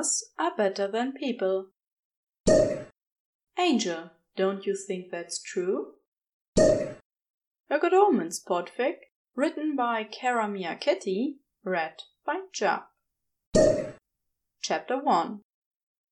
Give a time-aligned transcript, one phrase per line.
[0.00, 1.66] others are better than people.
[3.58, 5.92] Angel, don't you think that's true?
[6.58, 8.96] A Good Omens podfic,
[9.36, 11.34] written by CaraMiaKitty,
[11.64, 12.88] read by Jup.
[14.62, 15.40] Chapter 1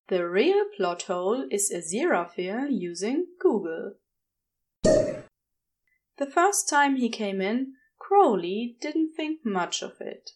[0.07, 3.95] The real plot hole is Aziraphale using Google.
[4.83, 10.31] The first time he came in, Crowley didn't think much of it.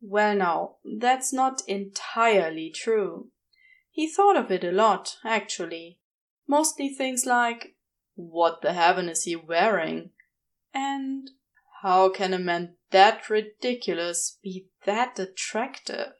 [0.00, 3.30] Well, now, that's not entirely true.
[3.90, 5.98] He thought of it a lot, actually.
[6.46, 7.74] Mostly things like,
[8.14, 10.10] what the heaven is he wearing?
[10.72, 11.30] And
[11.82, 16.12] how can a man that ridiculous be that attractive?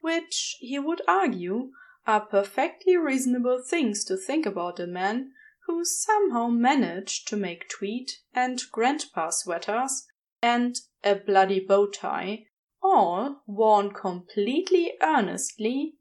[0.00, 1.70] Which, he would argue,
[2.06, 5.32] are perfectly reasonable things to think about a man
[5.66, 10.06] who somehow managed to make tweed and grandpa sweaters
[10.42, 12.44] and a bloody bow tie,
[12.84, 15.94] all worn completely earnestly,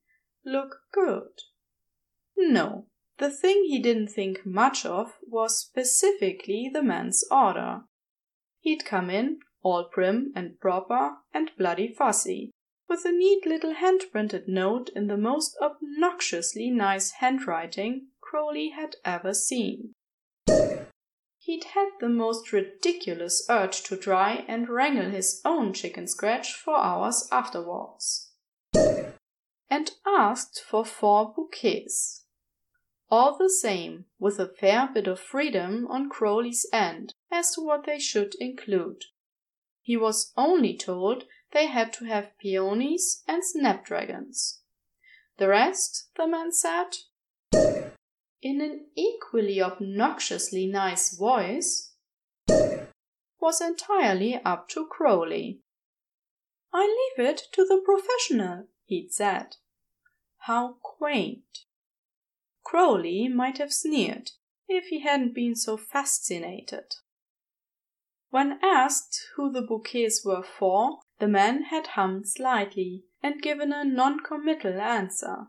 [0.45, 1.31] look good.
[2.35, 7.83] No, the thing he didn't think much of was specifically the man's order.
[8.59, 12.51] He'd come in, all prim and proper and bloody fussy,
[12.89, 18.97] with a neat little hand printed note in the most obnoxiously nice handwriting Crowley had
[19.05, 19.93] ever seen.
[21.45, 26.77] He'd had the most ridiculous urge to try and wrangle his own chicken scratch for
[26.77, 28.31] hours afterwards.
[29.69, 32.23] And asked for four bouquets.
[33.11, 37.85] All the same, with a fair bit of freedom on Crowley's end as to what
[37.85, 39.03] they should include.
[39.81, 44.61] He was only told they had to have peonies and snapdragons.
[45.39, 46.95] The rest, the man said,
[48.43, 51.93] in an equally obnoxiously nice voice,
[53.39, 55.61] was entirely up to Crowley.
[56.73, 56.85] I
[57.17, 59.55] leave it to the professional, he'd said.
[60.39, 61.65] How quaint.
[62.63, 64.31] Crowley might have sneered
[64.67, 66.95] if he hadn't been so fascinated.
[68.29, 73.85] When asked who the bouquets were for, the man had hummed slightly and given a
[73.85, 75.47] non-committal answer.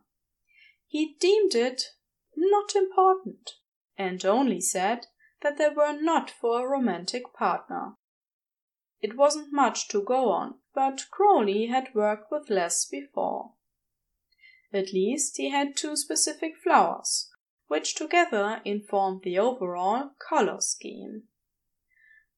[0.86, 1.94] He deemed it
[2.36, 3.52] not important,
[3.96, 5.06] and only said
[5.42, 7.96] that they were not for a romantic partner.
[9.00, 13.52] It wasn't much to go on, but Crowley had worked with less before.
[14.72, 17.30] At least he had two specific flowers,
[17.68, 21.24] which together informed the overall color scheme.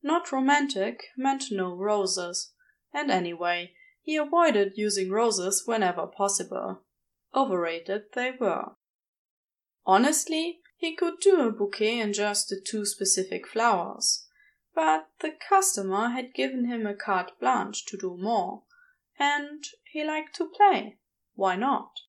[0.03, 2.53] Not romantic meant no roses,
[2.93, 6.83] and anyway, he avoided using roses whenever possible.
[7.34, 8.75] Overrated they were.
[9.86, 14.26] Honestly, he could do a bouquet in just the two specific flowers,
[14.74, 18.64] but the customer had given him a carte blanche to do more,
[19.19, 20.98] and he liked to play.
[21.34, 22.00] Why not?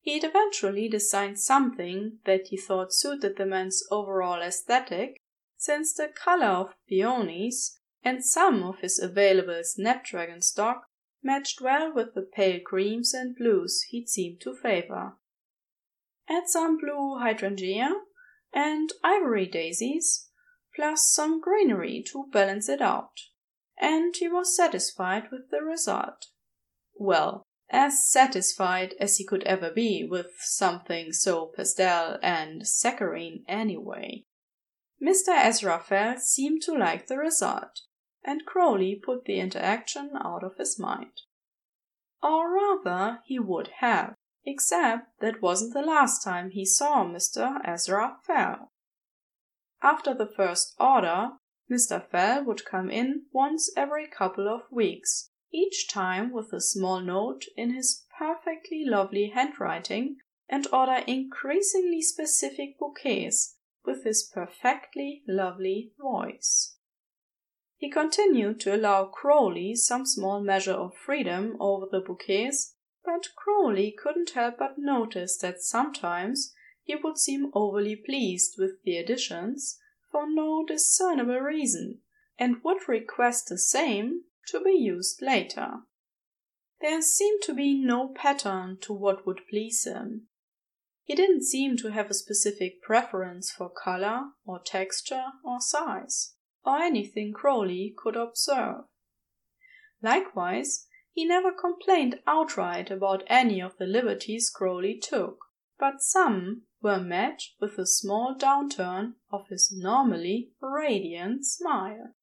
[0.00, 5.20] He'd eventually designed something that he thought suited the man's overall aesthetic,
[5.56, 10.88] since the color of peonies and some of his available snapdragon stock
[11.22, 15.16] matched well with the pale creams and blues he'd seemed to favor.
[16.28, 17.90] Add some blue hydrangea
[18.52, 20.30] and ivory daisies,
[20.74, 23.20] plus some greenery to balance it out,
[23.78, 26.26] and he was satisfied with the result.
[26.94, 34.24] Well, as satisfied as he could ever be with something so pastel and saccharine anyway.
[35.02, 35.28] Mr.
[35.28, 37.80] Aziraphale seemed to like the result,
[38.22, 41.22] and Crowley put the interaction out of his mind.
[42.22, 44.14] Or rather, he would have
[44.46, 47.60] except that wasn't the last time he saw Mr.
[47.64, 48.72] Ezra Fell.
[49.82, 51.32] After the first order,
[51.70, 52.06] Mr.
[52.10, 57.44] Fell would come in once every couple of weeks, each time with a small note
[57.56, 60.16] in his perfectly lovely handwriting
[60.48, 66.76] and order increasingly specific bouquets with his perfectly lovely voice.
[67.76, 72.73] He continued to allow Crowley some small measure of freedom over the bouquets
[73.04, 78.96] but Crowley couldn't help but notice that sometimes he would seem overly pleased with the
[78.96, 79.78] additions
[80.10, 82.00] for no discernible reason,
[82.38, 85.80] and would request the same to be used later.
[86.80, 90.28] There seemed to be no pattern to what would please him.
[91.02, 96.34] He didn't seem to have a specific preference for color or texture or size,
[96.64, 98.84] or anything Crowley could observe.
[100.02, 105.46] Likewise, he never complained outright about any of the liberties Crowley took,
[105.78, 112.14] but some were met with a small downturn of his normally radiant smile.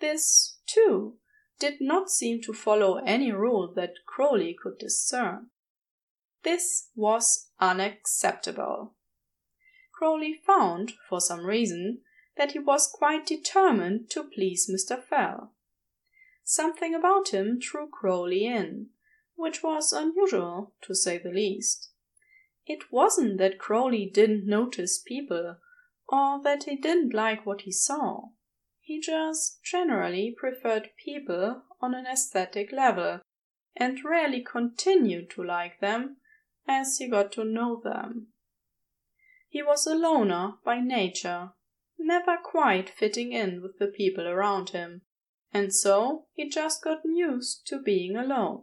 [0.00, 1.18] This, too,
[1.58, 5.50] did not seem to follow any rule that Crowley could discern,
[6.42, 8.94] This was unacceptable.
[9.92, 12.00] Crowley found, for some reason,
[12.38, 15.04] that he was quite determined to please Mr.
[15.04, 15.52] Fell.
[16.52, 18.88] Something about him drew Crowley in,
[19.36, 21.92] which was unusual, to say the least.
[22.66, 25.58] It wasn't that Crowley didn't notice people,
[26.08, 28.30] or that he didn't like what he saw.
[28.80, 33.20] He just generally preferred people on an aesthetic level,
[33.76, 36.16] and rarely continued to like them
[36.66, 38.32] as he got to know them.
[39.48, 41.52] He was a loner by nature,
[41.96, 45.02] never quite fitting in with the people around him,
[45.52, 48.62] and so he just got used to being alone.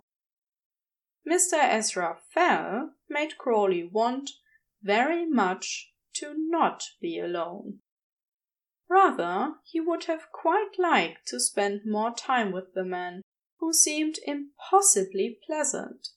[1.27, 1.55] Mr.
[1.55, 4.31] Ezra Fell made Crowley want
[4.81, 7.79] very much to not be alone.
[8.89, 13.21] Rather, he would have quite liked to spend more time with the man,
[13.59, 16.09] who seemed impossibly pleasant.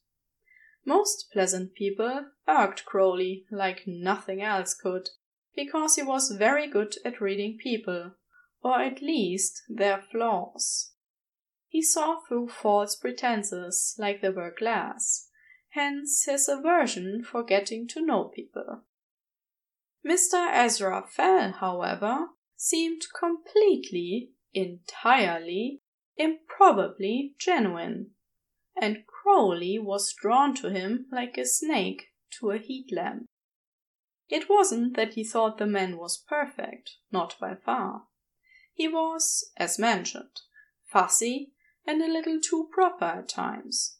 [0.87, 5.09] Most pleasant people irked Crowley like nothing else could,
[5.57, 8.13] because he was very good at reading people,
[8.63, 10.93] or at least their flaws.
[11.69, 15.29] He saw through false pretenses like they were glass,
[15.71, 18.83] hence his aversion for getting to know people.
[20.07, 20.49] Mr.
[20.53, 25.81] Ezra Fell, however, seemed completely, entirely,
[26.17, 28.11] improbably genuine
[28.81, 32.09] and Crowley was drawn to him like a snake
[32.39, 33.27] to a heat lamp.
[34.29, 38.05] It wasn't that he thought the man was perfect, not by far.
[38.73, 40.41] He was, as mentioned,
[40.85, 41.53] fussy
[41.87, 43.99] and a little too proper at times.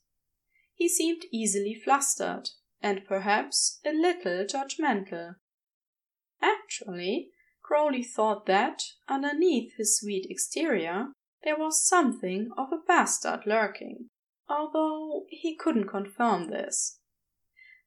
[0.75, 2.51] He seemed easily flustered,
[2.83, 5.37] and perhaps a little judgmental.
[6.41, 7.31] Actually,
[7.63, 11.13] Crowley thought that, underneath his sweet exterior,
[11.43, 14.09] there was something of a bastard lurking
[14.51, 16.99] although he couldn't confirm this.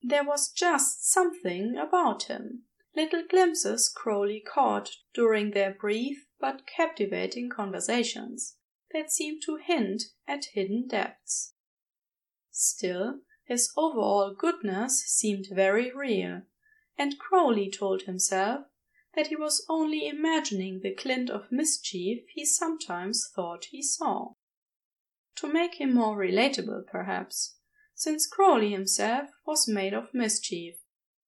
[0.02, 2.64] There was just something about him,
[2.96, 8.58] little glimpses Crowley caught during their brief but captivating conversations,
[8.92, 11.54] that seemed to hint at hidden depths.
[12.52, 16.44] Still, his overall goodness seemed very real,
[16.98, 18.66] and Crowley told himself
[19.16, 24.34] that he was only imagining the glint of mischief he sometimes thought he saw
[25.36, 27.56] to make him more relatable, perhaps,
[27.96, 30.76] since Crowley himself was made of mischief,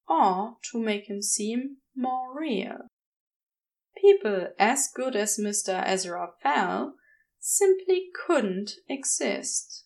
[0.08, 2.88] or to make him seem more real.
[4.00, 5.82] People as good as Mr.
[5.86, 6.96] Ezra Fell
[7.40, 9.86] simply couldn't exist.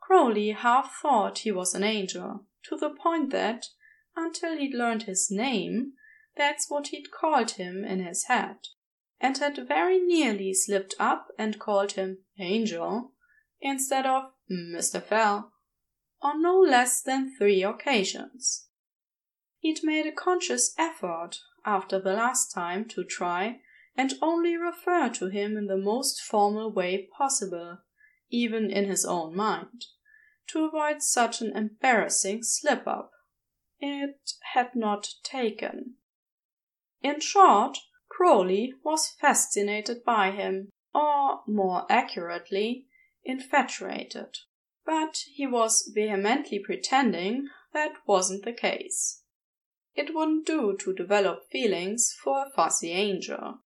[0.00, 3.66] Crowley half thought he was an angel, to the point that,
[4.14, 5.92] until he'd learned his name,
[6.36, 8.58] that's what he'd called him in his head
[9.20, 13.12] and had very nearly slipped up and called him Angel
[13.60, 15.02] instead of Mr.
[15.02, 15.52] Fell
[16.20, 18.65] on no less than three occasions.
[19.66, 23.62] He'd made a conscious effort after the last time to try
[23.96, 27.78] and only refer to him in the most formal way possible,
[28.30, 29.86] even in his own mind,
[30.50, 33.10] to avoid such an embarrassing slip up.
[33.80, 35.94] It had not taken.
[37.02, 37.76] In short,
[38.08, 42.86] Crowley was fascinated by him, or more accurately,
[43.24, 44.38] infatuated.
[44.84, 49.24] But he was vehemently pretending that wasn't the case.
[49.96, 53.60] It wouldn't do to develop feelings for a fussy angel.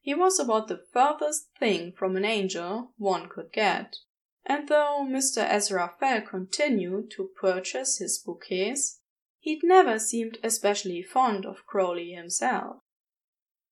[0.00, 3.96] He was about the furthest thing from an angel one could get,
[4.44, 5.46] and though Mr.
[5.48, 9.00] Ezra Fell continued to purchase his bouquets,
[9.38, 12.82] he'd never seemed especially fond of Crowley himself.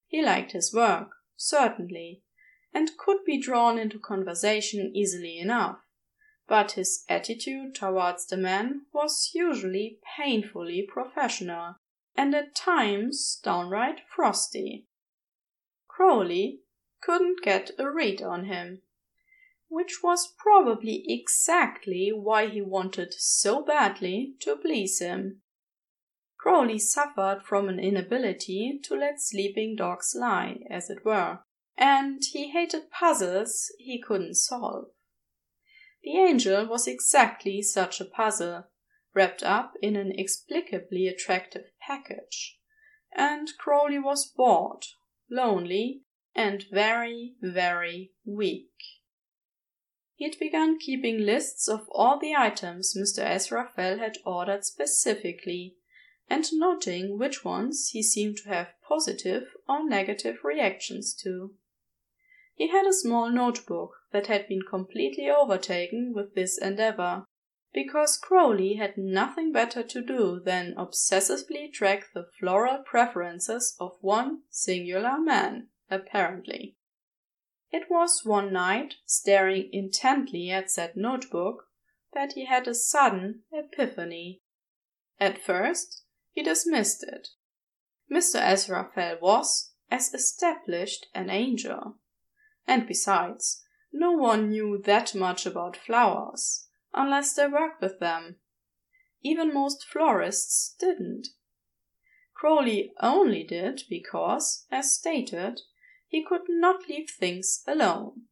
[0.06, 2.22] He liked his work, certainly,
[2.72, 5.78] and could be drawn into conversation easily enough,
[6.48, 11.76] but his attitude towards the man was usually painfully professional,
[12.16, 14.86] and at times downright frosty.
[15.88, 16.60] Crowley
[17.00, 18.82] couldn't get a read on him,
[19.68, 25.42] which was probably exactly why he wanted so badly to please him.
[26.38, 31.40] Crowley suffered from an inability to let sleeping dogs lie, as it were,
[31.76, 34.86] and he hated puzzles he couldn't solve.
[36.06, 38.68] The angel was exactly such a puzzle,
[39.12, 42.60] wrapped up in an inexplicably attractive package,
[43.10, 44.86] and Crowley was bored,
[45.28, 48.70] lonely, and very, very weak.
[50.14, 53.24] He'd begun keeping lists of all the items Mr.
[53.24, 55.74] Ezra Fell had ordered specifically
[56.30, 61.56] and noting which ones he seemed to have positive or negative reactions to.
[62.56, 67.26] He had a small notebook that had been completely overtaken with this endeavor,
[67.74, 74.40] because Crowley had nothing better to do than obsessively track the floral preferences of one
[74.48, 76.76] singular man, apparently.
[77.70, 81.64] It was one night, staring intently at that notebook,
[82.14, 84.40] that he had a sudden epiphany.
[85.20, 87.28] At first, he dismissed it.
[88.10, 88.40] Mr.
[88.40, 91.98] Azraphel was as established an angel.
[92.66, 98.36] And besides, no one knew that much about flowers, unless they worked with them.
[99.22, 101.28] Even most florists didn't.
[102.34, 105.62] Crowley only did because, as stated,
[106.08, 108.22] he could not leave things alone.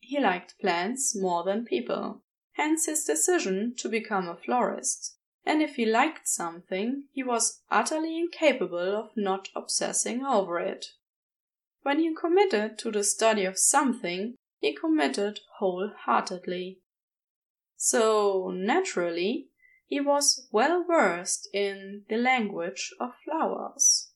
[0.00, 2.22] He liked plants more than people,
[2.52, 5.16] hence his decision to become a florist.
[5.46, 10.86] And if he liked something, he was utterly incapable of not obsessing over it.
[11.84, 16.80] When he committed to the study of something, he committed wholeheartedly.
[17.76, 19.50] So, naturally,
[19.86, 24.10] he was well versed in the language of flowers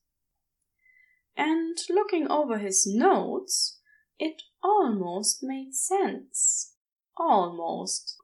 [1.39, 3.79] and looking over his notes,
[4.19, 6.75] it almost made sense.
[7.17, 8.17] Almost.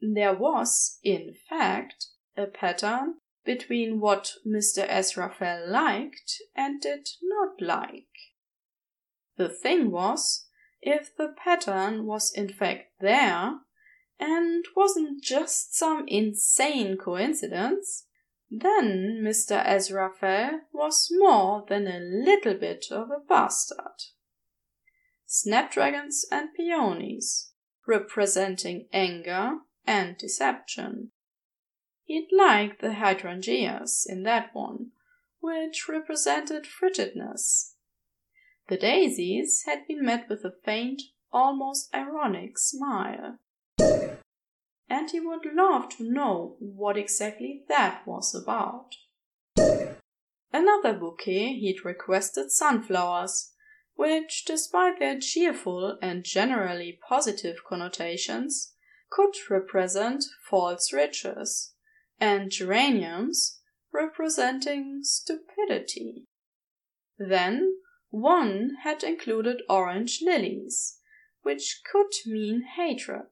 [0.00, 4.88] There was, in fact, a pattern between what Mr.
[4.88, 8.09] Azraphel liked and did not like.
[9.40, 10.48] The thing was,
[10.82, 13.60] if the pattern was in fact there,
[14.18, 18.04] and wasn't just some insane coincidence,
[18.50, 19.66] then Mr.
[19.66, 24.10] Azraphel was more than a little bit of a bastard.
[25.24, 27.52] Snapdragons and peonies,
[27.86, 31.12] representing anger and deception.
[32.04, 34.90] He'd like the hydrangeas in that one,
[35.40, 37.76] which represented frigidness.
[38.70, 43.38] The daisies had been met with a faint, almost ironic smile
[44.90, 48.96] and he would love to know what exactly that was about.
[50.52, 53.52] Another bouquet he'd requested sunflowers,
[53.94, 58.74] which, despite their cheerful and generally positive connotations,
[59.10, 61.74] could represent false riches,
[62.20, 63.60] and geraniums
[63.92, 66.24] representing stupidity.
[67.16, 67.79] Then
[68.10, 70.98] one had included orange lilies,
[71.42, 73.28] which could mean hatred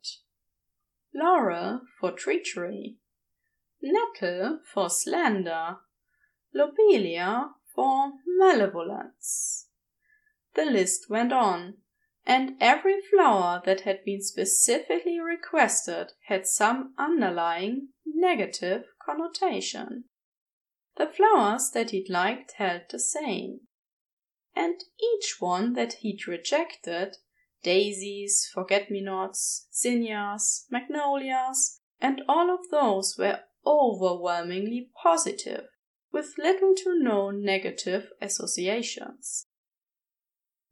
[1.14, 2.97] laurel for treachery,
[3.82, 5.76] nettle for slander,
[6.54, 9.68] lobelia for malevolence.
[10.54, 11.78] The list went on,
[12.26, 20.04] and every flower that had been specifically requested had some underlying negative connotation.
[20.97, 23.61] The flowers that he'd liked held the same.
[24.58, 27.18] And each one that he'd rejected
[27.62, 35.68] daisies, forget-me-nots, zinnias, magnolias, and all of those were overwhelmingly positive,
[36.10, 39.46] with little to no negative associations.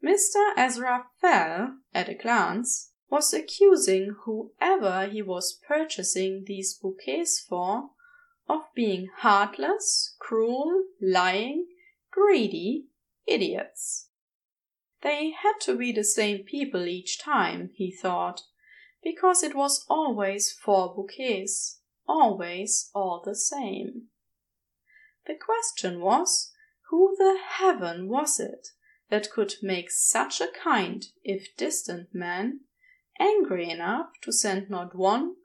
[0.05, 0.50] Mr.
[0.57, 7.90] Ezra Fell, at a glance, was accusing whoever he was purchasing these bouquets for
[8.49, 11.69] of being heartless, cruel, lying,
[12.11, 12.87] greedy
[13.26, 14.09] idiots.
[15.02, 18.42] They had to be the same people each time, he thought,
[19.02, 24.09] because it was always four bouquets, always all the same.
[25.26, 26.52] The question was,
[26.90, 28.68] who the heaven was it
[29.11, 32.61] that could make such a kind, if distant man
[33.18, 35.37] angry enough to send not one,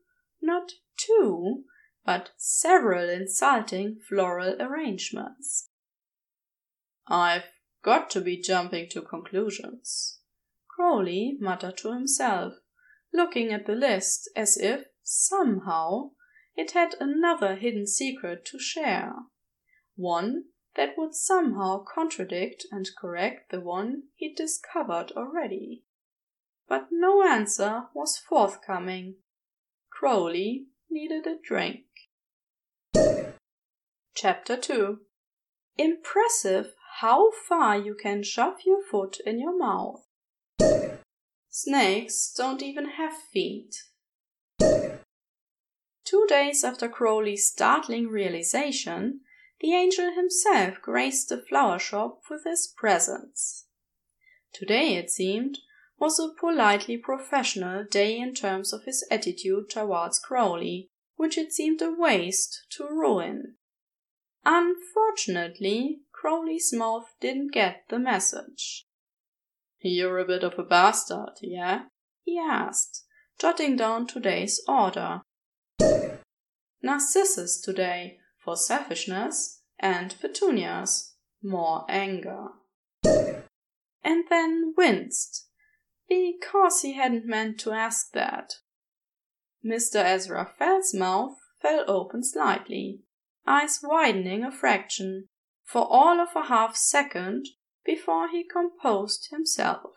[0.41, 1.63] not two,
[2.05, 5.69] but several insulting floral arrangements?
[7.07, 7.50] I've
[7.83, 10.19] got to be jumping to conclusions.
[10.67, 12.53] Crowley muttered to himself,
[13.13, 16.11] looking at the list as if, somehow,
[16.55, 19.13] it had another hidden secret to share.
[19.95, 20.45] One
[20.75, 25.83] that would somehow contradict and correct the one he'd discovered already.
[26.67, 29.15] But no answer was forthcoming.
[29.89, 31.85] Crowley needed a drink.
[34.13, 34.99] Chapter 2
[35.77, 40.03] Impressive how far you can shove your foot in your mouth.
[41.49, 43.75] Snakes don't even have feet.
[46.03, 49.21] Two days after Crowley's startling realization,
[49.61, 53.67] the angel himself graced the flower shop with his presence.
[54.53, 55.59] Today, it seemed,
[55.97, 61.81] was a politely professional day in terms of his attitude towards Crowley, which it seemed
[61.81, 63.55] a waste to ruin.
[64.43, 68.85] Unfortunately, Crowley's mouth didn't get the message.
[69.79, 71.85] You're a bit of a bastard, yeah?
[72.21, 73.05] he asked,
[73.39, 75.21] jotting down today's order.
[76.83, 82.49] narcissus today for selfishness, and petunias, more anger.
[83.03, 85.47] And then winced,
[86.07, 88.53] because he hadn't meant to ask that.
[89.65, 89.95] Mr.
[89.95, 92.99] Ezra Fell's mouth fell open slightly,
[93.47, 95.29] eyes widening a fraction,
[95.71, 97.47] for all of a half second
[97.85, 99.93] before he composed himself.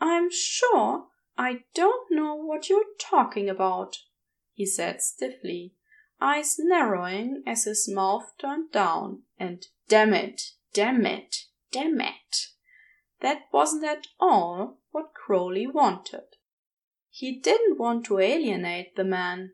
[0.00, 1.06] I'm sure
[1.38, 3.96] I don't know what you're talking about,
[4.52, 5.72] he said stiffly,
[6.20, 10.42] eyes narrowing as his mouth turned down, and damn it,
[10.74, 12.48] damn it, damn it.
[13.22, 16.36] That wasn't at all what Crowley wanted.
[17.08, 19.52] He didn't want to alienate the man.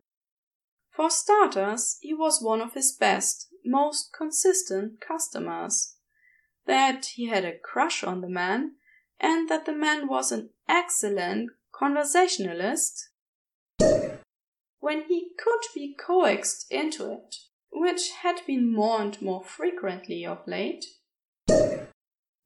[0.91, 5.97] For starters, he was one of his best, most consistent customers.
[6.66, 8.73] That he had a crush on the man,
[9.19, 13.09] and that the man was an excellent conversationalist,
[14.83, 17.37] when he could be coaxed into it,
[17.71, 20.85] which had been more and more frequently of late,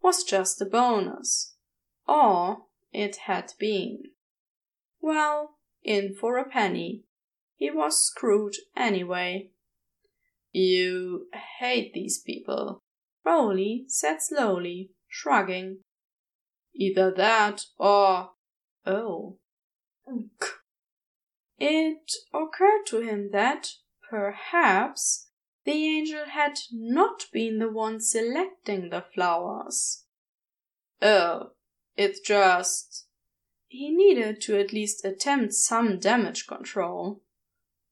[0.02, 1.54] was just a bonus.
[2.06, 4.04] Or it had been.
[5.00, 7.04] Well, in for a penny.
[7.56, 9.50] He was screwed anyway.
[10.58, 11.26] You
[11.58, 12.82] hate these people,
[13.22, 15.80] Crowley said slowly, shrugging.
[16.74, 18.30] Either that or.
[18.86, 19.36] Oh.
[21.58, 23.72] It occurred to him that,
[24.08, 25.28] perhaps,
[25.66, 30.04] the angel had not been the one selecting the flowers.
[31.02, 31.50] Oh,
[31.98, 33.08] it's just.
[33.66, 37.20] He needed to at least attempt some damage control.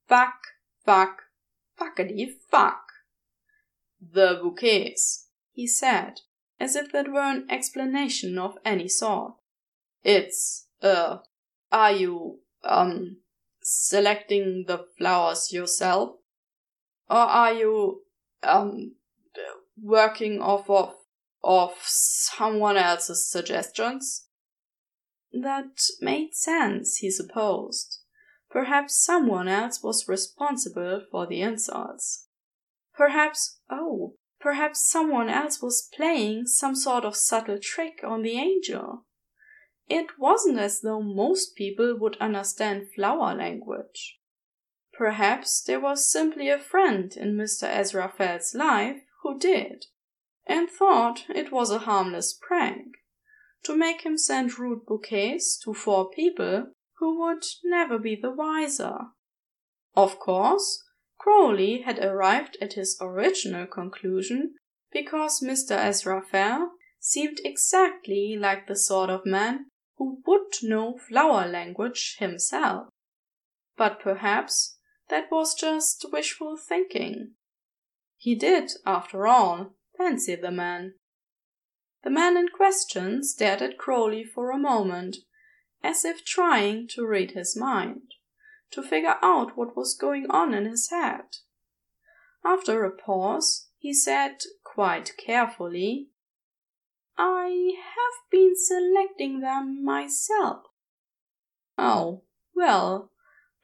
[0.08, 0.38] Fuck,
[0.86, 1.23] fuck,
[1.80, 2.82] fuckety fuck.
[4.00, 6.20] The bouquets, he said,
[6.60, 9.34] as if that were an explanation of any sort.
[10.02, 11.18] It's, uh,
[11.72, 13.18] are you, um,
[13.62, 16.16] selecting the flowers yourself?
[17.08, 18.02] Or are you,
[18.42, 18.96] um,
[19.82, 20.94] working off of,
[21.42, 24.26] of someone else's suggestions?
[25.32, 28.03] That made sense, he supposed.
[28.54, 32.28] Perhaps someone else was responsible for the insults.
[32.96, 39.06] Perhaps, oh, perhaps someone else was playing some sort of subtle trick on the angel.
[39.88, 44.20] It wasn't as though most people would understand flower language.
[44.96, 47.64] Perhaps there was simply a friend in Mr.
[47.64, 49.86] Ezra Fell's life who did,
[50.46, 52.98] and thought it was a harmless prank
[53.64, 56.68] to make him send rude bouquets to four people
[57.04, 58.96] who would never be the wiser.
[59.94, 60.82] Of course,
[61.18, 64.54] Crowley had arrived at his original conclusion
[64.90, 65.72] because Mr.
[65.72, 69.66] Ezra Fell seemed exactly like the sort of man
[69.98, 72.88] who would know flower language himself.
[73.76, 74.78] But perhaps
[75.10, 77.32] that was just wishful thinking.
[78.16, 80.94] He did, after all, fancy the man.
[82.02, 85.18] The man in question stared at Crowley for a moment,
[85.84, 88.14] as if trying to read his mind,
[88.70, 91.24] to figure out what was going on in his head.
[92.42, 96.08] After a pause, he said quite carefully,
[97.18, 100.62] I have been selecting them myself.
[101.76, 102.22] Oh,
[102.56, 103.10] well,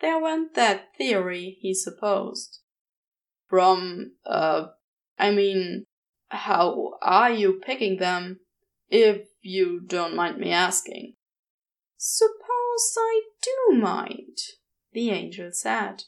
[0.01, 2.59] there went that theory, he supposed.
[3.49, 4.67] From, uh,
[5.19, 5.87] I mean,
[6.29, 8.41] how are you picking them,
[8.91, 11.15] if you don't mind me asking?
[12.03, 14.39] Suppose I do mind,
[14.93, 16.05] the angel said,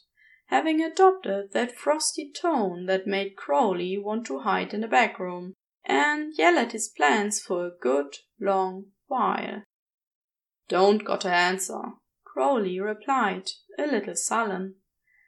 [0.46, 5.52] having adopted that frosty tone that made Crowley want to hide in a back room
[5.85, 9.64] and yell at his plans for a good long while.
[10.66, 11.83] Don't got to answer,
[12.24, 14.76] Crowley replied, a little sullen.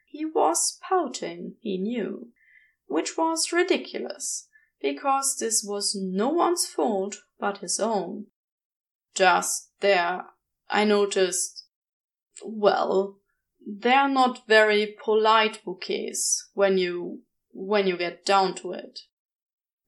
[0.07, 2.31] He was pouting, he knew,
[2.87, 4.47] which was ridiculous,
[4.81, 8.31] because this was no one's fault but his own.
[9.13, 10.25] Just there,
[10.69, 11.65] I noticed,
[12.43, 13.19] well,
[13.65, 19.01] they're not very polite bouquets when you, when you get down to it.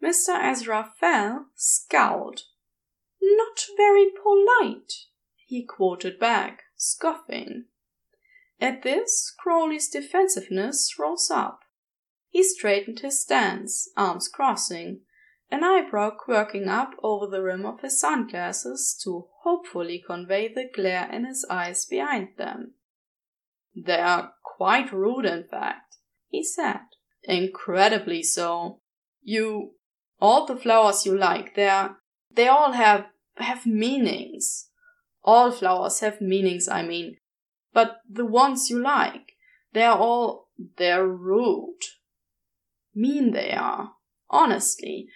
[0.04, 0.40] Mr.
[0.40, 2.42] Ezra Fell scowled.
[3.22, 4.94] Not very polite,
[5.36, 7.66] he quoted back, scoffing.
[8.60, 11.62] At this, Crowley's defensiveness rose up.
[12.30, 15.02] He straightened his stance, arms crossing,
[15.50, 21.10] an eyebrow quirking up over the rim of his sunglasses to hopefully convey the glare
[21.12, 22.74] in his eyes behind them.
[23.76, 25.98] They are quite rude, in fact,
[26.30, 26.82] he said.
[27.24, 28.80] Incredibly so.
[29.22, 29.72] You,
[30.20, 31.98] all the flowers you like, they're,
[32.34, 33.06] they all have,
[33.36, 34.70] have meanings.
[35.24, 37.18] All flowers have meanings, I mean.
[37.74, 39.34] But the ones you like,
[39.74, 41.84] they are all They're rude.
[42.96, 43.92] Mean they are.
[44.30, 45.08] Honestly,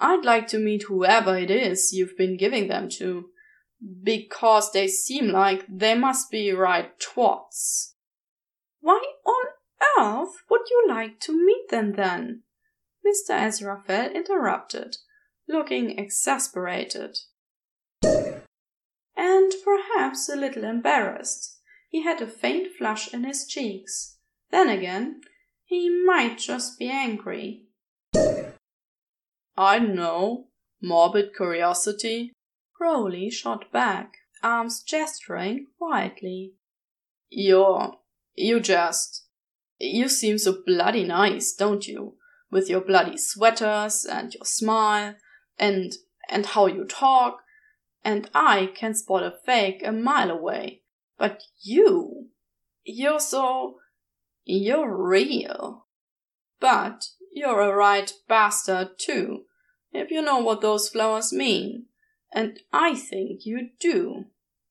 [0.00, 3.30] I'd like to meet whoever it is you've been giving them to.
[4.02, 7.92] Because they seem like they must be right twats.
[8.80, 9.46] Why on
[9.98, 12.42] earth would you like to meet them then?
[13.06, 13.36] Mr.
[13.36, 14.96] Aziraphale interrupted,
[15.48, 17.18] looking exasperated.
[19.16, 21.60] And perhaps a little embarrassed.
[21.88, 24.18] He had a faint flush in his cheeks.
[24.50, 25.20] Then again,
[25.64, 27.65] he might just be angry.
[29.56, 30.48] I know.
[30.82, 32.32] Morbid curiosity.
[32.76, 36.52] Crowley shot back, arms gesturing quietly.
[37.30, 37.94] You're.
[38.34, 39.24] you just.
[39.78, 42.16] You seem so bloody nice, don't you?
[42.50, 45.16] With your bloody sweaters and your smile
[45.58, 45.92] and
[46.28, 47.38] and how you talk.
[48.04, 50.82] And I can spot a fake a mile away.
[51.18, 52.28] But you.
[52.84, 53.78] You're so.
[54.44, 55.86] You're real.
[56.60, 59.44] But you're a right bastard, too,
[59.92, 61.84] if you know what those flowers mean.
[62.32, 64.24] And I think you do,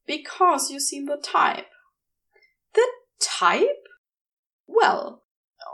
[0.08, 1.68] because you seem the type.
[2.74, 2.88] The
[3.22, 3.88] type?
[4.66, 5.22] Well,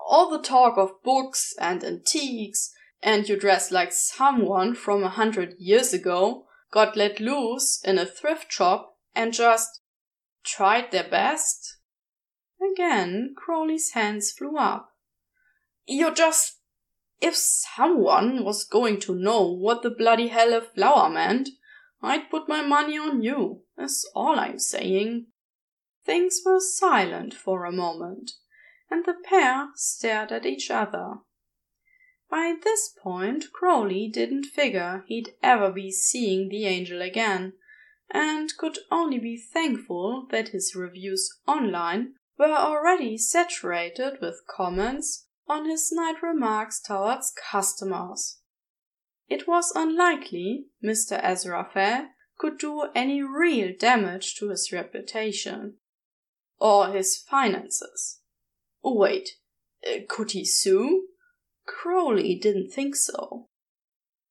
[0.06, 5.56] all the talk of books and antiques, and you dress like someone from a hundred
[5.60, 9.80] years ago, got let loose in a thrift shop and just
[10.43, 11.77] tried their best.
[12.62, 14.89] Again, Crowley's hands flew up.
[15.88, 16.58] You're just.
[17.21, 21.49] If someone was going to know what the bloody hell a flower meant,
[22.01, 25.27] I'd put my money on you, that's all I'm saying.
[26.03, 28.31] Things were silent for a moment,
[28.89, 31.19] and the pair stared at each other.
[32.27, 37.53] By this point, Crowley didn't figure he'd ever be seeing the angel again,
[38.10, 45.69] and could only be thankful that his reviews online were already saturated with comments on
[45.69, 48.39] his snide remarks towards customers.
[49.27, 51.19] It was unlikely Mr.
[51.21, 55.75] Ezra Fell could do any real damage to his reputation.
[56.60, 58.19] Or his finances.
[58.84, 59.30] Wait,
[59.88, 61.08] uh, could he sue?
[61.65, 63.47] Crowley didn't think so.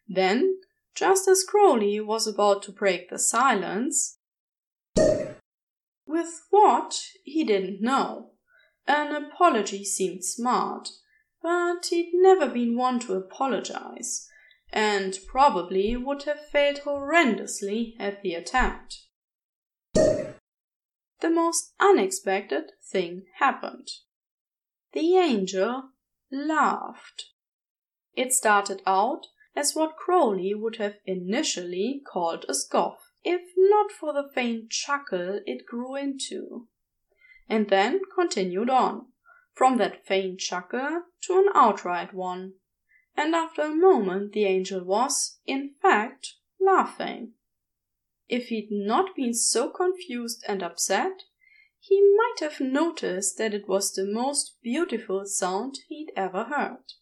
[0.08, 0.58] Then,
[0.94, 4.18] just as Crowley was about to break the silence,
[6.06, 8.29] with what he didn't know.
[8.92, 10.88] An apology seemed smart,
[11.40, 14.28] but he'd never been one to apologize,
[14.72, 19.06] and probably would have failed horrendously at the attempt.
[19.94, 20.34] The
[21.22, 23.86] most unexpected thing happened.
[24.92, 25.90] The angel
[26.32, 27.26] laughed.
[28.16, 34.12] It started out as what Crowley would have initially called a scoff, if not for
[34.12, 36.66] the faint chuckle it grew into,
[37.50, 39.06] and then continued on,
[39.52, 42.54] from that faint chuckle to an outright one,
[43.16, 47.32] and after a moment the angel was, in fact, laughing.
[48.28, 51.24] If he'd not been so confused and upset,
[51.80, 56.92] he might have noticed that it was the most beautiful sound he'd ever heard.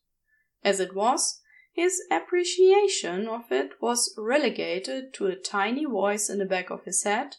[0.64, 6.46] As it was, his appreciation of it was relegated to a tiny voice in the
[6.46, 7.36] back of his head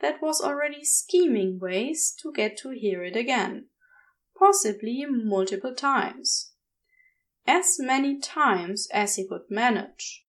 [0.00, 3.66] that was already scheming ways to get to hear it again,
[4.38, 6.52] possibly multiple times.
[7.46, 10.24] As many times as he could manage.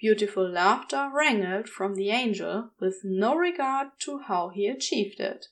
[0.00, 5.46] Beautiful laughter wrangled from the angel with no regard to how he achieved it.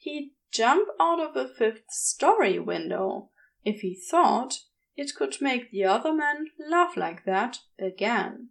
[0.00, 3.30] He'd jump out of a fifth story window
[3.64, 4.60] if he thought
[4.96, 8.50] it could make the other man laugh like that again.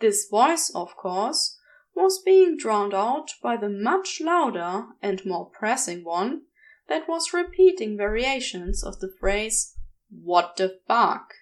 [0.00, 1.58] This voice, of course,
[1.94, 6.42] was being drowned out by the much louder and more pressing one
[6.88, 9.76] that was repeating variations of the phrase,
[10.10, 11.34] What the fuck?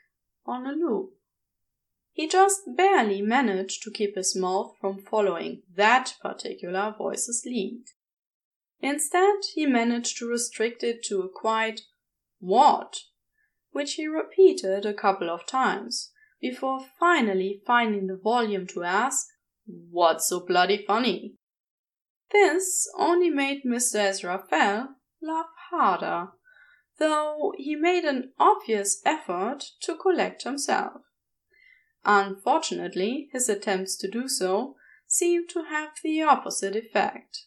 [0.46, 1.10] on a loop.
[2.12, 7.84] He just barely managed to keep his mouth from following that particular voice's lead.
[8.80, 11.82] Instead, he managed to restrict it to a quiet
[12.40, 13.00] what
[13.70, 19.28] which he repeated a couple of times, before finally finding the volume to ask,
[19.68, 21.34] What's so bloody funny?
[22.30, 24.00] This only made Mr.
[24.00, 24.88] Aziraphale
[25.20, 26.32] laugh harder,
[26.98, 31.02] though he made an obvious effort to collect himself.
[32.04, 34.76] Unfortunately, his attempts to do so
[35.06, 37.44] seemed to have the opposite effect.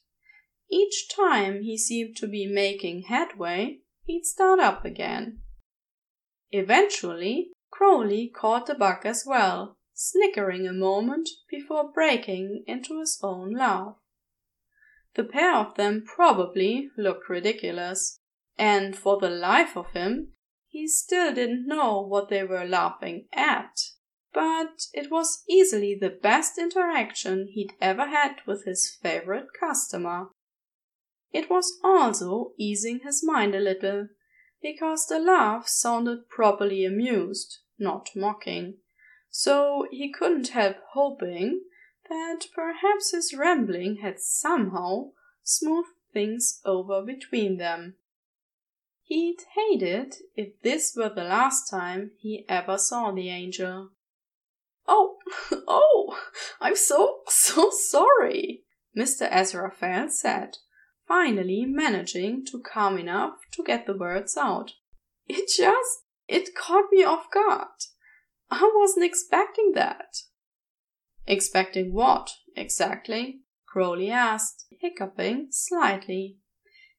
[0.70, 5.40] Each time he seemed to be making headway, he'd start up again.
[6.52, 13.54] Eventually, Crowley caught the bug as well, snickering a moment before breaking into his own
[13.54, 13.96] laugh.
[15.14, 18.20] The pair of them probably looked ridiculous,
[18.58, 20.34] and for the life of him,
[20.68, 23.78] he still didn't know what they were laughing at.
[24.34, 30.30] But it was easily the best interaction he'd ever had with his favorite customer.
[31.32, 34.08] It was also easing his mind a little,
[34.62, 38.78] because the laugh sounded properly amused, not mocking,
[39.32, 41.62] so he couldn't help hoping
[42.10, 47.96] that perhaps his rambling had somehow smoothed things over between them.
[49.04, 53.92] He'd hate it if this were the last time he ever saw the angel.
[54.88, 55.18] Oh,
[55.68, 56.18] oh,
[56.60, 58.64] I'm so, so sorry,
[58.98, 59.32] Mr.
[59.32, 60.58] Azraphale said,
[61.08, 64.74] finally managing to calm enough to get the words out.
[65.28, 67.68] It just, it caught me off guard.
[68.52, 70.18] I wasn't expecting that.
[71.26, 73.42] Expecting what, exactly?
[73.66, 76.38] Crowley asked, hiccuping slightly.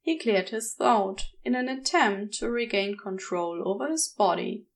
[0.01, 4.67] He cleared his throat in an attempt to regain control over his body.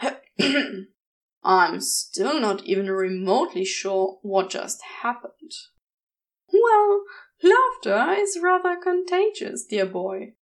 [1.44, 5.52] I'm still not even remotely sure what just happened.
[6.52, 7.04] Well,
[7.42, 10.34] Laughter is rather contagious, dear boy.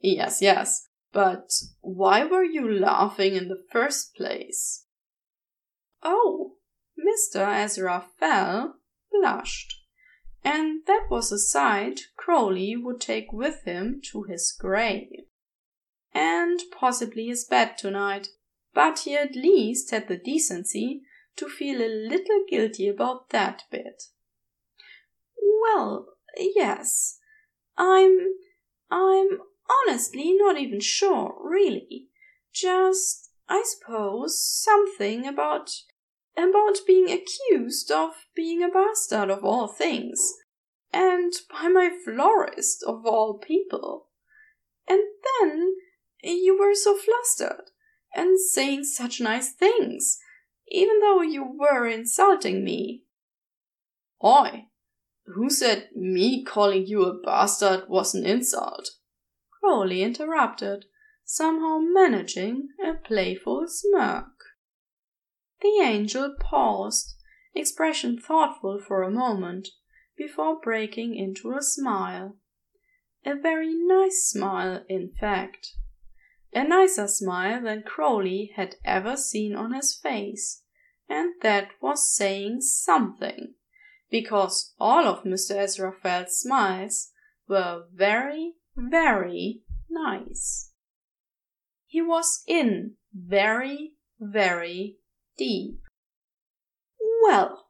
[0.00, 4.86] Yes, yes, but why were you laughing in the first place?
[6.02, 6.56] Oh,
[6.98, 7.46] Mr.
[7.46, 8.74] Azraphale
[9.10, 9.82] blushed,
[10.44, 15.24] and that was a sight Crowley would take with him to his grave.
[16.12, 18.28] And possibly his bed tonight,
[18.74, 21.02] but he at least had the decency
[21.36, 24.04] to feel a little guilty about that bit.
[25.62, 27.18] Well, yes.
[27.76, 28.34] I'm.
[28.90, 29.40] I'm
[29.86, 32.08] honestly not even sure, really.
[32.52, 35.70] Just, I suppose, something about.
[36.36, 40.34] about being accused of being a bastard of all things.
[40.92, 44.06] And by my florist of all people.
[44.88, 45.02] And
[45.40, 45.74] then
[46.22, 47.70] you were so flustered
[48.14, 50.18] and saying such nice things,
[50.68, 53.04] even though you were insulting me.
[54.24, 54.66] Oi,
[55.26, 58.90] who said me calling you a bastard was an insult?
[59.60, 60.86] Crowley interrupted,
[61.24, 64.32] somehow managing a playful smirk.
[65.60, 67.16] The angel paused,
[67.54, 69.68] expression thoughtful for a moment,
[70.16, 72.36] before breaking into a smile.
[73.24, 75.74] A very nice smile, in fact.
[76.52, 80.62] A nicer smile than Crowley had ever seen on his face,
[81.08, 83.54] and that was saying something
[84.10, 85.52] because all of Mr.
[85.52, 87.12] Ezra Azraphale's smiles
[87.46, 90.72] were very, very nice.
[91.86, 94.96] He was in very, very
[95.36, 95.80] deep.
[97.24, 97.66] Well,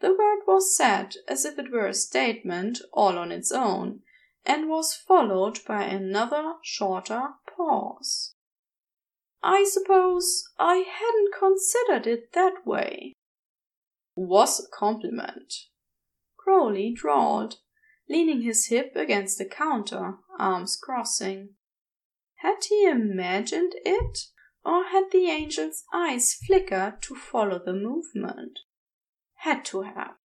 [0.00, 4.00] the word was said as if it were a statement all on its own,
[4.46, 8.34] and was followed by another shorter pause.
[9.42, 13.14] I suppose I hadn't considered it that way.
[14.16, 15.52] Was a compliment.
[16.38, 17.56] Crowley drawled,
[18.08, 21.50] leaning his hip against the counter, arms crossing.
[22.36, 24.18] Had he imagined it,
[24.64, 28.60] or had the angel's eyes flickered to follow the movement?
[29.36, 30.16] Had to have.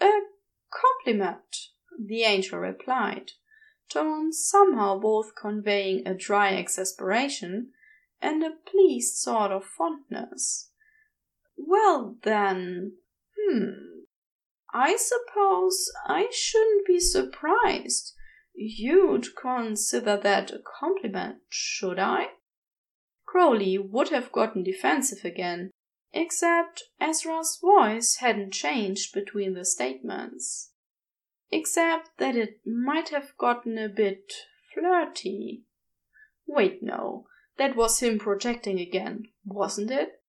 [0.00, 0.20] A
[0.70, 3.32] compliment, the angel replied,
[3.88, 7.72] tone somehow both conveying a dry exasperation
[8.22, 10.70] and a pleased sort of fondness.
[11.56, 12.94] Well, then,
[13.36, 13.99] hmm,
[14.72, 18.14] I suppose I shouldn't be surprised.
[18.54, 22.28] You'd consider that a compliment, should I?
[23.26, 25.70] Crowley would have gotten defensive again,
[26.12, 30.72] except Ezra's voice hadn't changed between the statements.
[31.50, 34.32] Except that it might have gotten a bit
[34.74, 35.64] flirty.
[36.46, 40.22] Wait, no, that was him projecting again, wasn't it?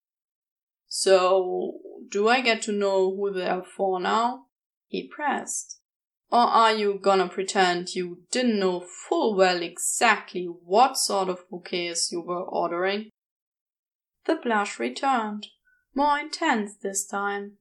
[0.88, 1.80] So,
[2.12, 4.46] do I get to know who they're for now?
[4.86, 5.80] He pressed.
[6.30, 12.12] Or are you gonna pretend you didn't know full well exactly what sort of bouquets
[12.12, 13.10] you were ordering?
[14.26, 15.48] The blush returned,
[15.94, 17.58] more intense this time.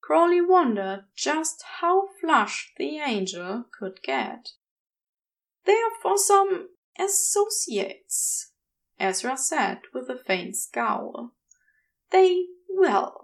[0.00, 4.50] Crowley wondered just how flushed the angel could get.
[5.64, 8.52] They're for some associates,
[8.98, 11.34] Ezra said with a faint scowl.
[12.10, 13.21] They, well,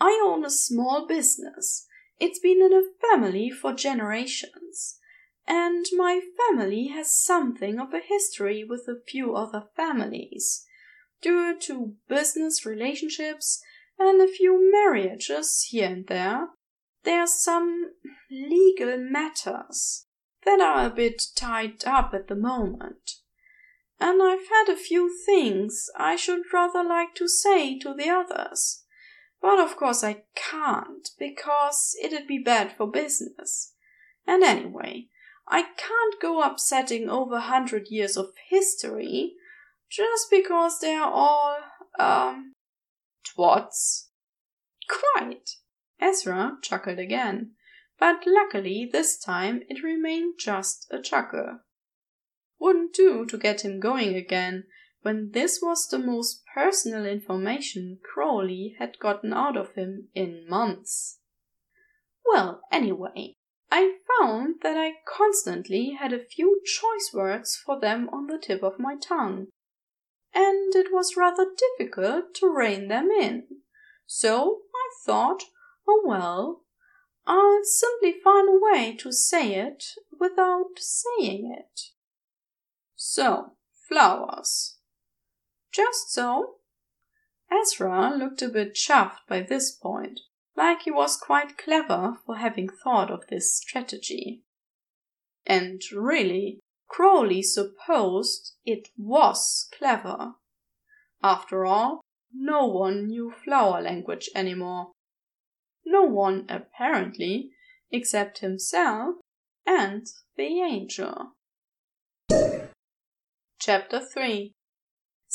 [0.00, 1.86] I own a small business.
[2.18, 4.98] It's been in a family for generations.
[5.46, 10.64] And my family has something of a history with a few other families,
[11.20, 13.62] due to business relationships
[13.98, 16.48] and a few marriages here and there.
[17.04, 17.92] There are some
[18.30, 20.06] legal matters.
[20.44, 23.16] that are a bit tied up at the moment.
[23.98, 28.84] And I've had a few things I should rather like to say to the others.
[29.40, 33.72] But of course I can't, because it'd be bad for business.
[34.26, 35.06] And anyway,
[35.48, 39.34] I can't go upsetting over a hundred years of history
[39.90, 41.56] just because they're all,
[41.98, 42.54] um,
[43.24, 44.08] twats.
[44.88, 45.56] Quite.
[46.00, 47.52] Ezra chuckled again,
[47.98, 51.60] but luckily this time it remained just a chuckle.
[52.58, 54.64] Wouldn't do to get him going again
[55.02, 61.18] when this was the most personal information Crowley had gotten out of him in months.
[62.24, 63.34] Well, anyway,
[63.70, 68.62] I found that I constantly had a few choice words for them on the tip
[68.62, 69.46] of my tongue,
[70.34, 71.46] and it was rather
[71.78, 73.44] difficult to rein them in.
[74.06, 75.44] So I thought,
[75.88, 76.64] oh well,
[77.26, 79.84] I'll simply find a way to say it
[80.18, 81.80] without saying it.
[82.96, 83.52] So,
[83.88, 84.79] flowers.
[85.72, 86.56] Just so.
[87.50, 90.20] Ezra looked a bit chuffed by this point,
[90.56, 94.42] like he was quite clever for having thought of this strategy.
[95.46, 100.34] And really, Crowley supposed it was clever.
[101.22, 102.00] After all,
[102.32, 104.92] no one knew flower language anymore.
[105.84, 107.50] No one, apparently,
[107.90, 109.16] except himself
[109.66, 110.06] and
[110.36, 111.32] the angel.
[113.58, 114.54] Chapter 3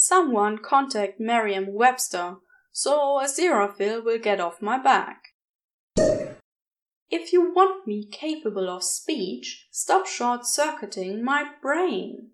[0.08, 2.36] Someone contact Merriam Webster
[2.72, 5.34] so Aziraphale will get off my back.
[7.10, 12.30] If you want me capable of speech, stop short circuiting my brain.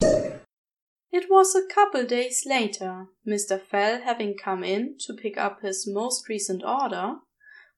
[0.00, 3.62] It was a couple days later, Mr.
[3.62, 7.18] Fell having come in to pick up his most recent order,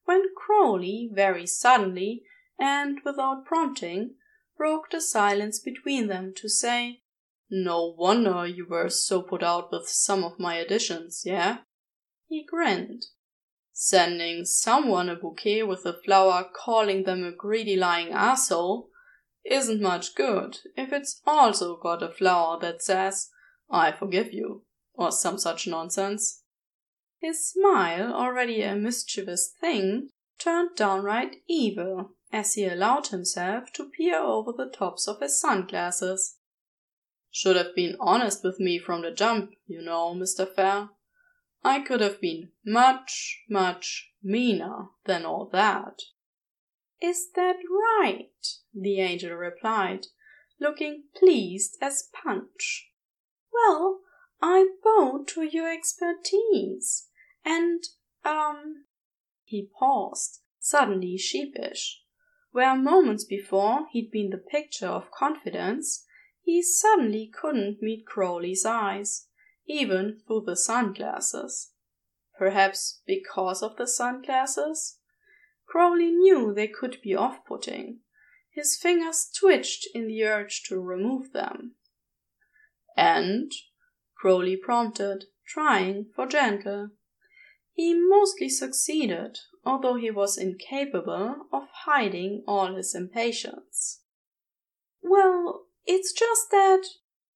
[0.05, 2.23] when Crowley very suddenly
[2.59, 4.15] and without prompting
[4.57, 7.03] broke the silence between them to say,
[7.49, 11.59] No wonder you were so put out with some of my additions, yeah?
[12.27, 13.05] He grinned.
[13.73, 18.89] Sending someone a bouquet with a flower calling them a greedy lying asshole
[19.45, 23.29] isn't much good if it's also got a flower that says,
[23.69, 26.43] I forgive you, or some such nonsense.
[27.21, 34.19] His smile, already a mischievous thing, turned downright evil as he allowed himself to peer
[34.19, 36.37] over the tops of his sunglasses.
[37.31, 40.47] Should have been honest with me from the jump, you know, Mr.
[40.47, 40.97] Fell.
[41.63, 46.01] I could have been much, much meaner than all that.
[47.01, 48.29] Is that right?
[48.73, 50.07] the angel replied,
[50.59, 52.91] looking pleased as punch.
[53.53, 54.01] Well,
[54.41, 57.07] I bow to your expertise,
[57.45, 57.83] and,
[58.25, 58.85] um,
[59.43, 62.01] he paused, suddenly sheepish.
[62.51, 66.05] Where moments before he'd been the picture of confidence,
[66.49, 69.27] he suddenly couldn't meet Crowley's eyes
[69.67, 71.73] even through the sunglasses.
[72.39, 74.97] Perhaps because of the sunglasses?
[75.67, 77.99] Crowley knew they could be off putting.
[78.49, 81.75] His fingers twitched in the urge to remove them.
[82.97, 83.51] And?
[84.17, 86.89] Crowley prompted, trying for gentle.
[87.73, 94.01] He mostly succeeded, although he was incapable of hiding all his impatience.
[95.03, 96.83] Well, it's just that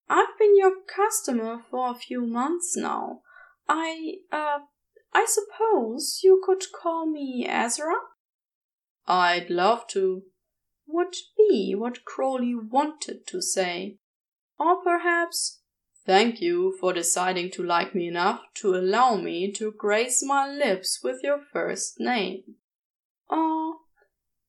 [0.07, 3.21] I've been your customer for a few months now.
[3.67, 4.59] I, uh,
[5.11, 7.95] I suppose you could call me Ezra?
[9.07, 10.23] I'd love to.
[10.85, 13.97] Would be what Crowley wanted to say.
[14.59, 15.61] Or perhaps,
[16.05, 20.99] thank you for deciding to like me enough to allow me to grace my lips
[21.03, 22.43] with your first name.
[23.29, 23.77] Or,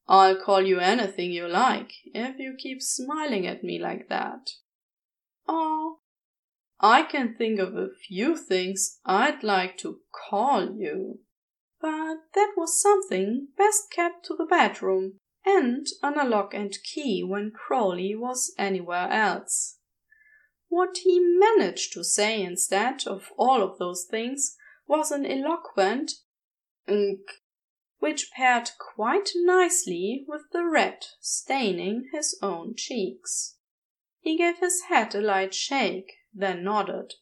[0.06, 4.50] I'll call you anything you like if you keep smiling at me like that.
[5.48, 6.00] Oh,
[6.80, 11.20] I can think of a few things I'd like to call you.
[11.80, 17.50] But that was something best kept to the bedroom and under lock and key when
[17.50, 19.78] Crowley was anywhere else.
[20.68, 26.12] What he managed to say instead of all of those things was an eloquent
[28.05, 33.57] which paired quite nicely with the red staining his own cheeks.
[34.20, 37.14] He gave his head a light shake, then nodded.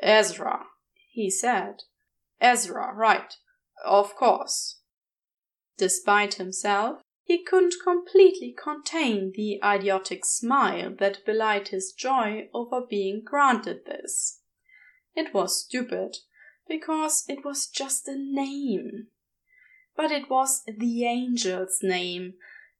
[0.00, 0.66] Ezra,
[1.10, 1.82] he said.
[2.40, 3.36] Ezra, right.
[3.84, 4.78] Of course.
[5.76, 13.24] Despite himself, he couldn't completely contain the idiotic smile that belied his joy over being
[13.24, 14.38] granted this.
[15.16, 16.18] It was stupid,
[16.68, 19.08] because it was just a name.
[19.96, 22.34] But it was the angel's name,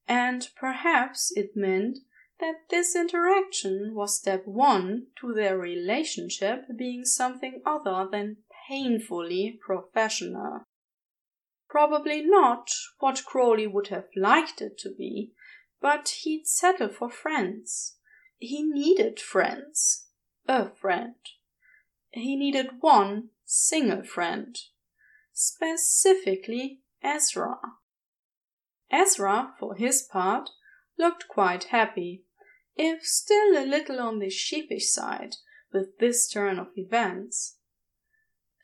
[0.08, 1.98] and perhaps it meant
[2.40, 8.38] that this interaction was step one to their relationship being something other than
[8.68, 10.64] painfully professional.
[11.68, 15.32] Probably not what Crowley would have liked it to be,
[15.80, 17.96] but he'd settle for friends.
[18.38, 20.08] He needed friends.
[20.46, 21.14] A friend.
[22.10, 24.58] He needed one single friend.
[25.32, 27.56] Specifically Ezra.
[28.90, 30.50] Ezra, for his part,
[30.98, 32.24] looked quite happy,
[32.76, 35.36] if still a little on the sheepish side
[35.72, 37.56] with this turn of events.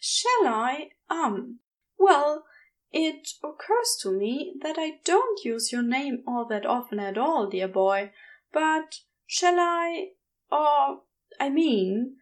[0.01, 0.91] Shall I?
[1.11, 1.61] Um,
[1.99, 2.45] well,
[2.93, 7.49] it occurs to me that I don't use your name all that often at all,
[7.49, 8.13] dear boy,
[8.53, 10.11] but shall I,
[10.51, 11.03] or,
[11.41, 12.17] I mean,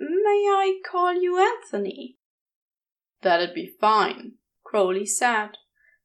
[0.00, 2.18] may I call you Anthony?
[3.22, 4.32] That'd be fine,
[4.70, 5.58] Crowley said,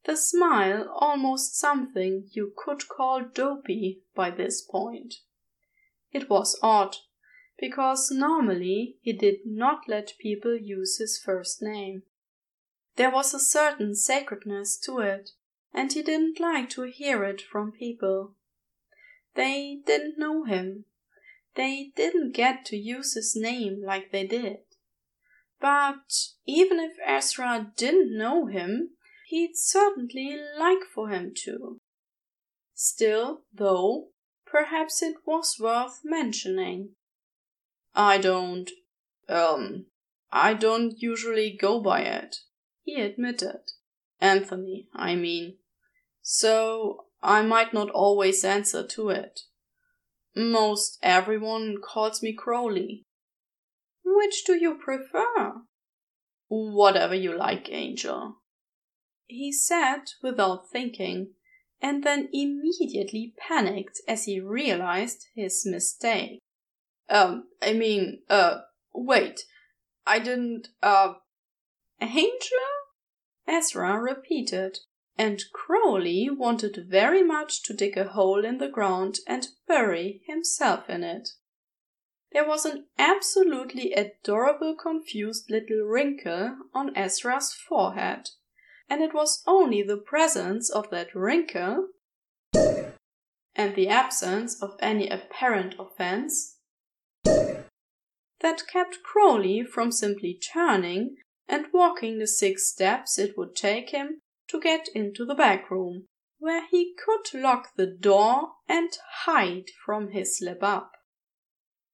[0.05, 5.17] the smile almost something you could call dopey by this point.
[6.11, 6.95] It was odd,
[7.59, 12.01] because normally he did not let people use his first name.
[12.95, 15.29] There was a certain sacredness to it,
[15.71, 18.33] and he didn't like to hear it from people.
[19.35, 20.85] They didn't know him.
[21.53, 24.61] They didn't get to use his name like they did.
[25.65, 28.91] But even if Ezra didn't know him,
[29.29, 31.79] he'd certainly like for him to.
[32.75, 34.09] Still, though,
[34.45, 36.89] perhaps it was worth mentioning.
[37.95, 38.69] I don't,
[39.27, 39.87] um,
[40.31, 42.41] I don't usually go by it,
[42.83, 43.71] he admitted.
[44.21, 45.55] Anthony, I mean.
[46.21, 49.39] So I might not always answer to it.
[50.35, 53.04] Most everyone calls me Crowley.
[54.05, 55.61] Which do you prefer?
[56.47, 58.37] Whatever you like, Angel
[59.27, 61.33] he said without thinking,
[61.81, 66.39] and then immediately panicked as he realized his mistake.
[67.09, 68.59] Um, I mean, uh,
[68.93, 69.41] wait.
[70.05, 71.13] I didn't, uh.
[72.01, 72.59] Angel?
[73.47, 74.79] Ezra repeated,
[75.17, 80.89] and Crowley wanted very much to dig a hole in the ground and bury himself
[80.89, 81.29] in it.
[82.35, 88.31] There was an absolutely adorable confused little wrinkle on Ezra's forehead
[88.89, 91.87] and it was only the presence of that wrinkle
[92.53, 96.57] and the absence of any apparent offense
[97.23, 101.15] that kept Crowley from simply turning
[101.47, 104.19] and walking the six steps it would take him
[104.49, 106.07] to get into the back room,
[106.39, 108.89] where he could lock the door and
[109.23, 110.94] hide from his slip up.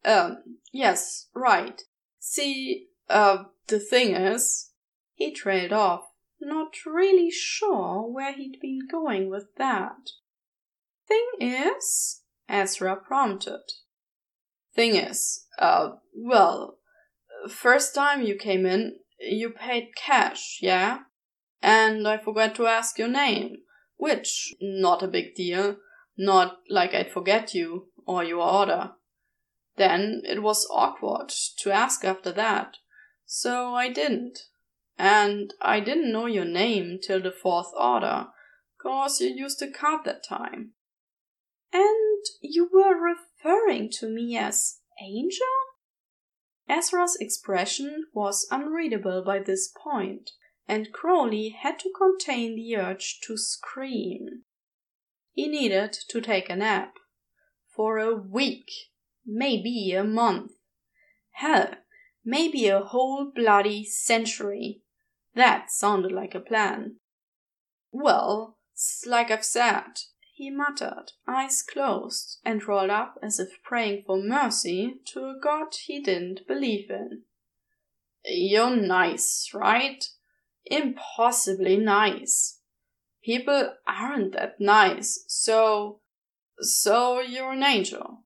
[0.04, 1.82] Um, yes, right.
[2.20, 4.72] See, uh, the thing is,
[5.14, 6.06] he trailed off
[6.42, 10.12] not really sure where he'd been going with that.
[11.08, 13.62] Thing is, Ezra prompted.
[14.74, 16.78] Thing is, uh, well,
[17.50, 21.00] first time you came in, you paid cash, yeah?
[21.62, 23.58] And I forgot to ask your name,
[23.98, 25.76] which, not a big deal,
[26.18, 28.92] not like I'd forget you or your order.
[29.78, 32.78] Then it was awkward to ask after that,
[33.26, 34.40] so I didn't.
[34.98, 38.28] And I didn't know your name till the fourth order,
[38.82, 40.74] cause you used a card that time.
[41.74, 45.48] And you were referring to me as Angel?
[46.68, 50.32] Ezra's expression was unreadable by this point,
[50.68, 54.44] and Crowley had to contain the urge to scream.
[55.32, 56.94] He needed to take a nap.
[57.76, 58.70] For a week,
[59.32, 60.52] maybe a month.
[61.32, 61.76] Hell,
[62.26, 64.82] maybe a whole bloody century.
[65.34, 66.98] That sounded like a plan.
[67.92, 68.58] Well,
[69.06, 70.02] like I've said,
[70.34, 75.76] he muttered, eyes closed, and rolled up as if praying for mercy to a god
[75.86, 77.24] he didn't believe in.
[78.26, 80.04] You're nice, right?
[80.66, 82.60] Impossibly nice.
[83.24, 86.02] People aren't that nice, so.
[86.60, 88.24] so you're an angel.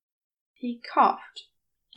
[0.66, 1.44] He coughed.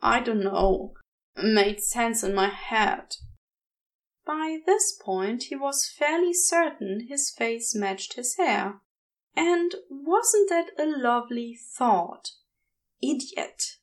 [0.00, 0.94] I don't know.
[1.36, 3.16] It Made sense in my head.
[4.24, 8.80] By this point he was fairly certain his face matched his hair.
[9.34, 12.30] And wasn't that a lovely thought?
[13.02, 13.78] Idiot!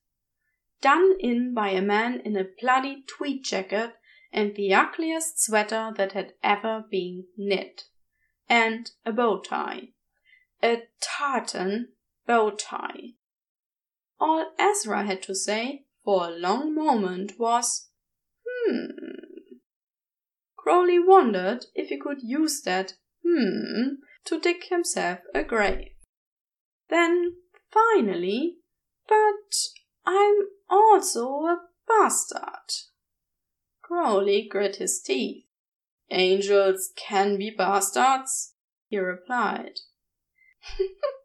[0.80, 3.96] Done in by a man in a bloody tweed jacket
[4.32, 7.88] and the ugliest sweater that had ever been knit.
[8.48, 9.89] And a bow tie.
[10.64, 11.89] A tartan
[12.26, 13.16] bow tie.
[14.22, 17.90] All Ezra had to say for a long moment was,
[18.48, 18.92] hmm.
[20.56, 22.94] Crowley wondered if he could use that
[23.26, 23.96] hmm,
[24.26, 25.94] to dig himself a grave.
[26.88, 27.38] Then,
[27.72, 28.58] finally,
[29.08, 29.56] but
[30.06, 32.86] I'm also a bastard.
[33.82, 35.46] Crowley grit his teeth.
[36.12, 38.54] Angels can be bastards,
[38.88, 39.80] he replied.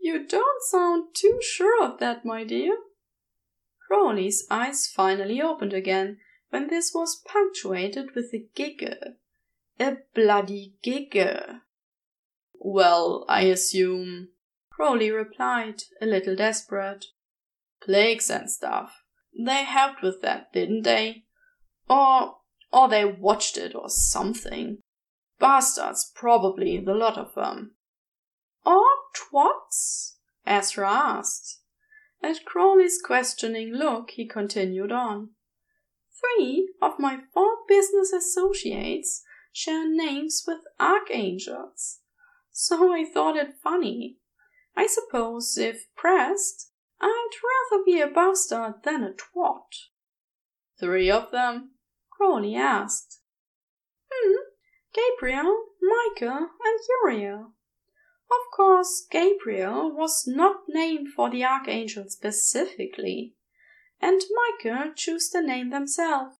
[0.00, 2.76] you don't sound too sure of that, my dear.
[3.86, 6.18] Crowley's eyes finally opened again
[6.50, 9.16] when this was punctuated with a giggle.
[9.78, 11.60] A bloody giggle.
[12.54, 14.28] Well, I assume,
[14.70, 17.06] Crowley replied, a little desperate.
[17.82, 19.02] Plagues and stuff.
[19.38, 21.24] They helped with that, didn't they?
[21.88, 22.36] Or,
[22.72, 24.78] or they watched it or something.
[25.38, 27.72] Bastards, probably, the lot of them.
[28.64, 28.84] Or
[29.14, 30.16] twats?
[30.46, 31.60] Ezra asked.
[32.22, 35.30] At Crowley's questioning look, he continued on.
[36.20, 42.00] Three of my four business associates share names with archangels.
[42.52, 44.18] So I thought it funny.
[44.76, 47.30] I suppose, if pressed, I'd
[47.72, 49.88] rather be a bastard than a twat.
[50.78, 51.70] Three of them?
[52.10, 53.20] Crowley asked.
[54.12, 54.36] Hmm,
[54.92, 57.52] Gabriel, Michael, and Uriel.
[58.30, 63.34] Of course, Gabriel was not named for the archangel specifically,
[64.00, 66.36] and Michael chose the name themselves.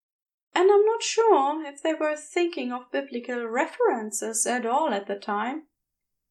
[0.54, 5.16] And I'm not sure if they were thinking of biblical references at all at the
[5.16, 5.64] time.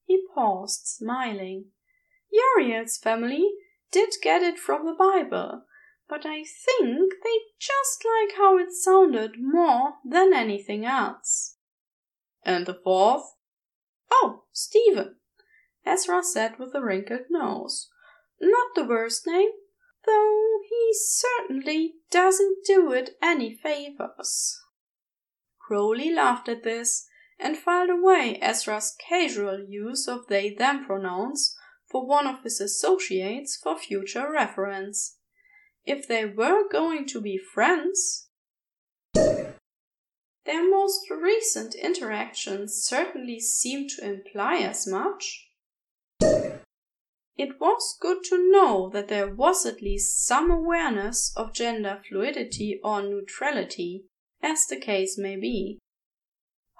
[0.05, 1.65] He paused, smiling.
[2.31, 3.49] Uriel's family
[3.91, 5.63] did get it from the Bible,
[6.07, 11.57] but I think they just like how it sounded more than anything else.
[12.43, 13.35] And the fourth?
[14.11, 15.15] Oh, Stephen,
[15.85, 17.89] Ezra said with a wrinkled nose.
[18.41, 19.49] Not the worst name,
[20.05, 24.59] though he certainly doesn't do it any favors.
[25.59, 27.07] Crowley laughed at this
[27.39, 31.55] and filed away Ezra's casual use of they them pronouns
[31.89, 35.17] for one of his associates for future reference.
[35.85, 38.29] If they were going to be friends,
[39.13, 45.48] their most recent interactions certainly seemed to imply as much.
[47.39, 52.81] It was good to know that there was at least some awareness of gender fluidity
[52.83, 54.03] or neutrality,
[54.43, 55.79] as the case may be.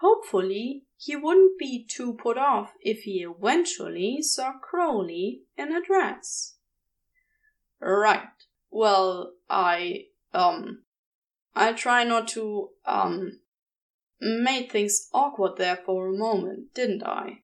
[0.01, 6.57] Hopefully, he wouldn't be too put off if he eventually saw Crowley in a dress.
[7.79, 8.27] Right.
[8.69, 10.83] Well, I, um,
[11.55, 13.39] I try not to, um,
[14.19, 17.43] made things awkward there for a moment, didn't I?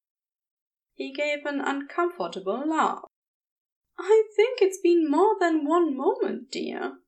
[0.95, 3.03] He gave an uncomfortable laugh.
[3.99, 6.99] I think it's been more than one moment, dear,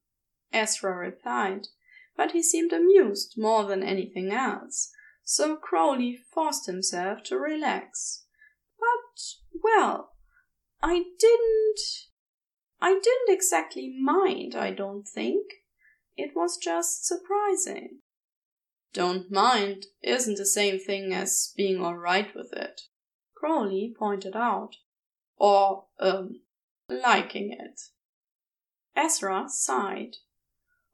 [0.52, 1.68] Ezra replied,
[2.16, 4.92] but he seemed amused more than anything else,
[5.24, 8.26] so Crowley forced himself to relax.
[8.78, 10.12] But, well,
[10.84, 11.80] I didn't.
[12.82, 15.46] I didn't exactly mind, I don't think.
[16.18, 18.00] It was just surprising.
[18.94, 22.82] Don't mind isn't the same thing as being all right with it.
[23.40, 24.78] Crowley pointed out.
[25.38, 26.42] Or, um,
[26.90, 27.82] liking it.
[28.96, 30.18] Ezra sighed.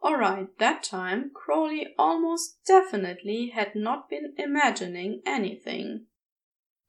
[0.02, 6.08] All right, that time Crowley almost definitely had not been imagining anything.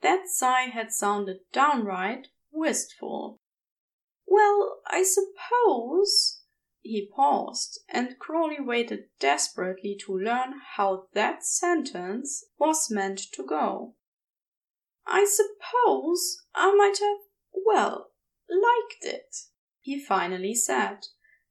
[0.00, 3.38] That sigh had sounded downright wistful.
[4.26, 6.40] Well, I suppose.
[6.82, 13.94] He paused, and Crowley waited desperately to learn how that sentence was meant to go.
[15.06, 17.18] I suppose I might have,
[17.52, 18.12] well,
[18.48, 19.36] liked it,
[19.80, 21.08] he finally said,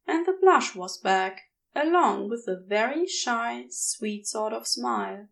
[0.07, 1.41] and the blush was back,
[1.75, 5.27] along with a very shy, sweet sort of smile,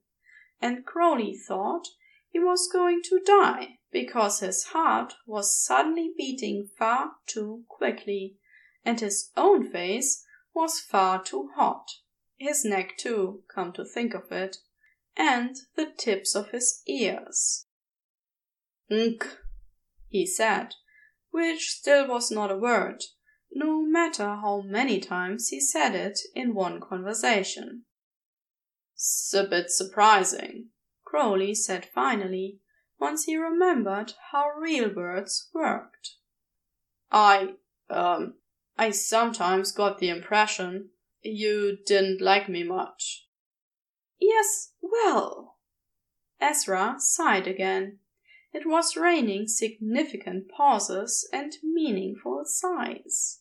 [0.61, 1.87] and Crowley thought
[2.29, 8.37] he was going to die because his heart was suddenly beating far too quickly,
[8.85, 11.89] and his own face was far too hot.
[12.37, 14.57] His neck, too, come to think of it,
[15.17, 17.65] and the tips of his ears.
[18.91, 19.37] Nk,
[20.09, 20.75] he said,
[21.29, 23.05] which still was not a word,
[23.49, 27.85] no matter how many times he said it in one conversation.
[28.93, 30.71] "'S a bit surprising,
[31.05, 32.59] Crowley said finally,
[32.99, 36.17] once he remembered how real words worked.
[37.09, 37.55] I,
[37.89, 38.35] um,
[38.77, 40.89] I sometimes got the impression
[41.21, 43.27] you didn't like me much.
[44.19, 45.59] Yes, well.
[46.41, 47.99] Ezra sighed again.
[48.53, 53.39] It was raining significant pauses and meaningful sighs.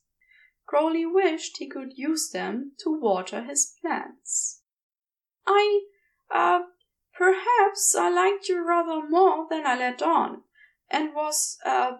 [0.67, 4.63] Crowley wished he could use them to water his plants.
[5.47, 5.81] I,
[6.33, 6.61] uh,
[7.21, 10.43] Perhaps I liked you rather more than I let on,
[10.91, 11.99] and was, uh,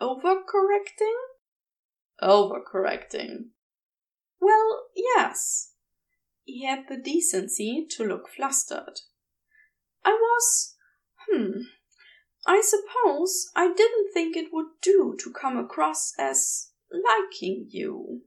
[0.00, 1.14] overcorrecting?
[2.22, 3.50] Overcorrecting.
[4.40, 5.74] Well, yes.
[6.44, 9.00] He had the decency to look flustered.
[10.06, 10.76] I was,
[11.28, 11.60] hmm,
[12.46, 18.22] I suppose I didn't think it would do to come across as liking you.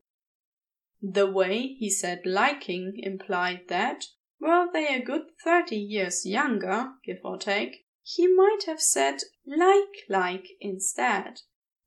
[1.01, 4.05] The way he said liking implied that,
[4.41, 10.05] were they a good thirty years younger, give or take, he might have said like
[10.09, 11.41] like instead,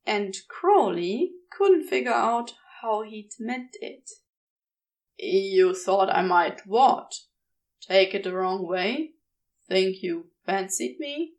[0.05, 4.09] and Crowley couldn't figure out how he'd meant it.
[5.17, 7.13] You thought I might what?
[7.81, 9.11] Take it the wrong way?
[9.67, 11.33] Think you fancied me?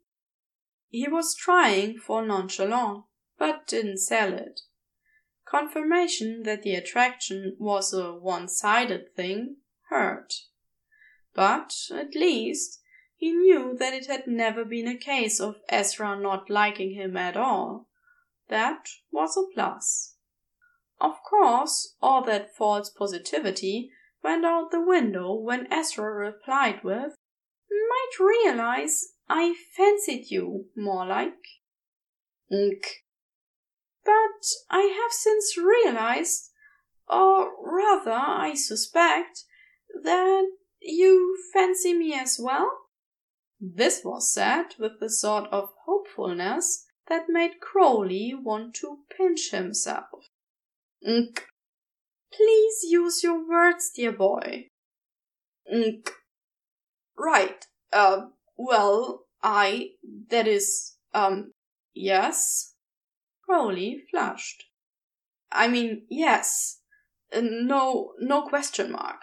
[0.89, 3.05] He was trying for nonchalant,
[3.37, 4.61] but didn't sell it.
[5.45, 9.57] Confirmation that the attraction was a one sided thing
[9.89, 10.33] hurt.
[11.33, 12.81] But, at least,
[13.15, 17.37] he knew that it had never been a case of Ezra not liking him at
[17.37, 17.87] all.
[18.49, 20.15] That was a plus.
[20.99, 23.91] Of course, all that false positivity
[24.23, 27.15] went out the window when Ezra replied with,
[27.69, 31.33] Might realize I fancied you, more like.
[32.51, 32.83] Nk.
[34.03, 36.51] But I have since realized,
[37.09, 39.43] or rather, I suspect,
[40.03, 40.47] that
[40.79, 42.71] you fancy me as well?
[43.59, 50.29] This was said with the sort of hopefulness that made Crowley want to pinch himself.
[51.07, 51.39] Nk.
[52.31, 54.69] Please use your words, dear boy.
[55.73, 56.09] Nk.
[57.17, 57.65] Right.
[57.93, 59.91] Uh, well, I,
[60.29, 61.53] that is, um,
[61.93, 62.73] yes.
[63.43, 64.65] Crowley flushed.
[65.51, 66.81] I mean, yes.
[67.31, 69.19] Uh, no, no question mark.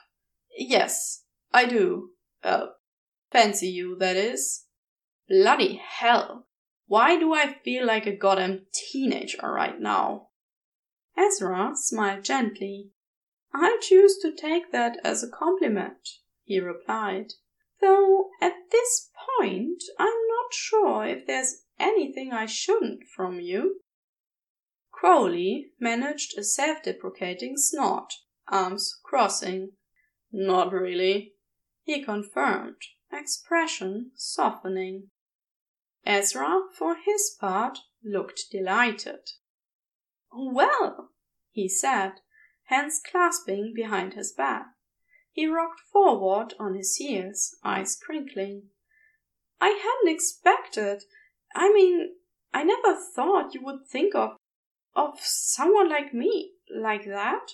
[0.57, 2.11] Yes, I do.
[2.43, 2.67] Uh,
[3.31, 4.65] fancy you, that is.
[5.29, 6.47] Bloody hell.
[6.87, 10.29] Why do I feel like a goddamn teenager right now?
[11.17, 12.91] Ezra smiled gently.
[13.55, 16.09] I choose to take that as a compliment,
[16.45, 17.33] he replied.
[17.83, 23.81] Though at this point I'm not sure if there's anything I shouldn't from you.
[24.93, 28.15] Crowley managed a self deprecating snort,
[28.47, 29.73] arms crossing.
[30.31, 31.35] Not really,
[31.83, 32.81] he confirmed,
[33.13, 35.11] expression softening.
[36.07, 39.31] Ezra, for his part, looked delighted.
[40.33, 41.11] Well,
[41.51, 42.21] he said,
[42.65, 44.67] hands clasping behind his back.
[45.33, 48.65] He rocked forward on his heels, eyes crinkling.
[49.61, 51.05] I hadn't expected.
[51.55, 52.17] I mean,
[52.53, 54.37] I never thought you would think of
[54.95, 57.53] of someone like me like that.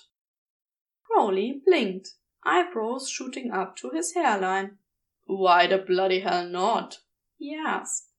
[1.05, 4.77] Crowley blinked, eyebrows shooting up to his hairline.
[5.25, 6.99] Why the bloody hell not?
[7.37, 8.09] he asked.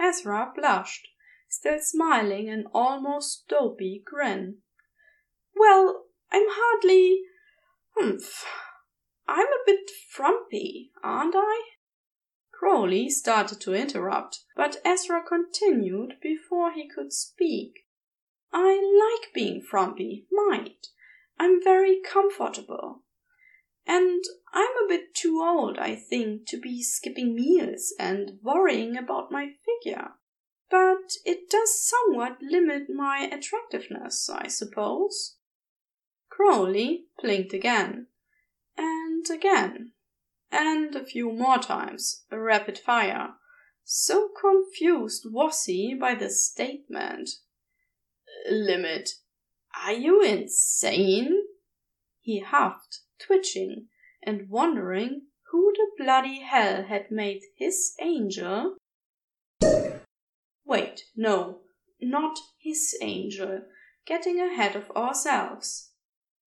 [0.00, 1.08] Ezra blushed,
[1.48, 4.58] still smiling an almost dopey grin.
[5.54, 7.22] Well, I'm hardly
[7.96, 8.44] Humph.
[9.28, 11.62] I'm a bit frumpy, aren't I?
[12.52, 17.86] Crowley started to interrupt, but Ezra continued before he could speak.
[18.52, 20.88] I like being frumpy, mind.
[21.38, 23.02] I'm very comfortable.
[23.86, 24.22] And
[24.52, 29.54] I'm a bit too old, I think, to be skipping meals and worrying about my
[29.64, 30.12] figure.
[30.70, 35.36] But it does somewhat limit my attractiveness, I suppose.
[36.34, 38.06] Crowley blinked again,
[38.78, 39.92] and again,
[40.50, 43.34] and a few more times, a rapid fire.
[43.84, 47.28] So confused was he by this statement.
[48.50, 49.10] Limit.
[49.84, 51.42] Are you insane?
[52.22, 53.88] He huffed, twitching,
[54.22, 58.78] and wondering who the bloody hell had made his angel.
[60.64, 61.60] Wait, no,
[62.00, 63.66] not his angel,
[64.06, 65.90] getting ahead of ourselves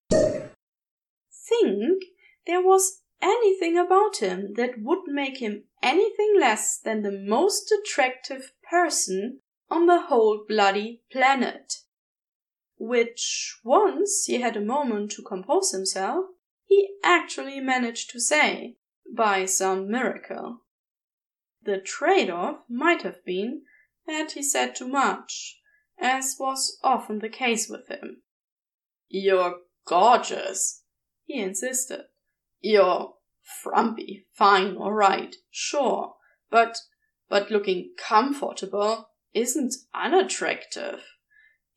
[0.09, 2.03] think
[2.45, 8.51] there was anything about him that would make him anything less than the most attractive
[8.69, 9.39] person
[9.69, 11.81] on the whole bloody planet.
[12.77, 16.25] Which, once he had a moment to compose himself,
[16.65, 18.75] he actually managed to say,
[19.15, 20.61] by some miracle.
[21.63, 23.61] The trade off might have been
[24.05, 25.59] that he said too much,
[25.97, 28.21] as was often the case with him.
[29.07, 30.83] You're gorgeous,
[31.25, 32.05] he insisted.
[32.61, 33.13] You're
[33.63, 36.15] frumpy, fine, all right, sure,
[36.49, 36.77] but
[37.29, 41.01] but looking comfortable isn't unattractive.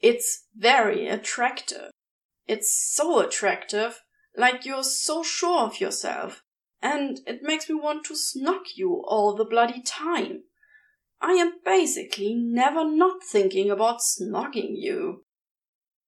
[0.01, 1.91] It's very attractive.
[2.47, 4.03] It's so attractive,
[4.37, 6.43] like you're so sure of yourself,
[6.81, 10.45] and it makes me want to snog you all the bloody time.
[11.21, 15.25] I am basically never not thinking about snogging you.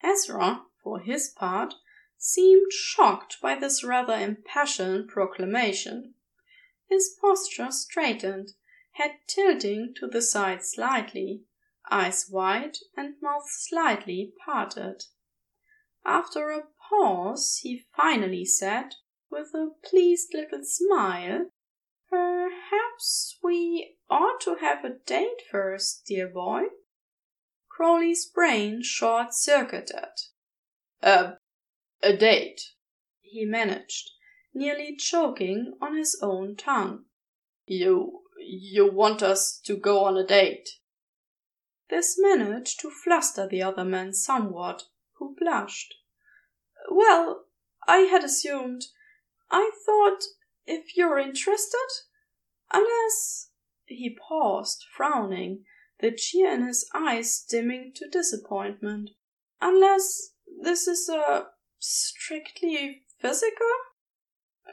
[0.03, 1.75] Ezra, for his part,
[2.23, 6.15] seemed shocked by this rather impassioned proclamation.
[6.89, 8.53] His posture straightened,
[8.93, 11.45] head tilting to the side slightly,
[11.91, 15.05] eyes wide and mouth slightly parted.
[16.05, 18.97] After a pause, he finally said,
[19.31, 21.51] with a pleased little smile,
[22.11, 26.65] Perhaps we ought to have a date first, dear boy.
[27.69, 30.11] Crowley's brain short circuited.
[31.03, 31.39] A,
[32.03, 32.61] a date,
[33.21, 34.11] he managed,
[34.55, 37.05] nearly choking on his own tongue.
[37.67, 40.69] You, you want us to go on a date?
[41.89, 44.85] This managed to fluster the other man somewhat,
[45.19, 45.95] who blushed.
[46.91, 47.45] Well,
[47.87, 48.87] I had assumed.
[49.51, 50.23] I thought
[50.67, 51.89] if you're interested.
[52.73, 53.49] Unless.
[53.87, 55.65] He paused, frowning,
[55.99, 59.11] the cheer in his eyes dimming to disappointment.
[59.61, 61.49] Unless this is a
[61.81, 63.67] strictly physical?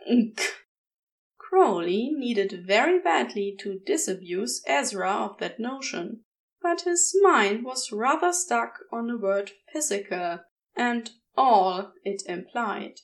[1.38, 6.26] Crowley needed very badly to disabuse Ezra of that notion,
[6.62, 10.39] but his mind was rather stuck on the word physical
[10.76, 12.99] and all it implied.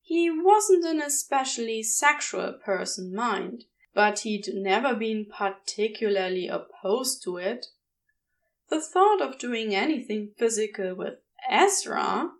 [0.00, 3.64] He wasn't an especially sexual person, mind,
[3.94, 7.66] but he'd never been particularly opposed to it.
[8.70, 11.18] The thought of doing anything physical with
[11.48, 12.30] Ezra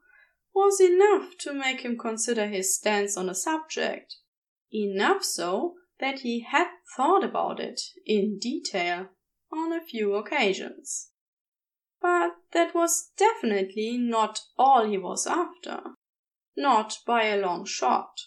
[0.54, 4.16] was enough to make him consider his stance on the subject.
[4.72, 9.08] Enough so that he had thought about it in detail
[9.52, 11.10] on a few occasions.
[12.00, 15.82] But that was definitely not all he was after.
[16.56, 18.20] Not by a long shot.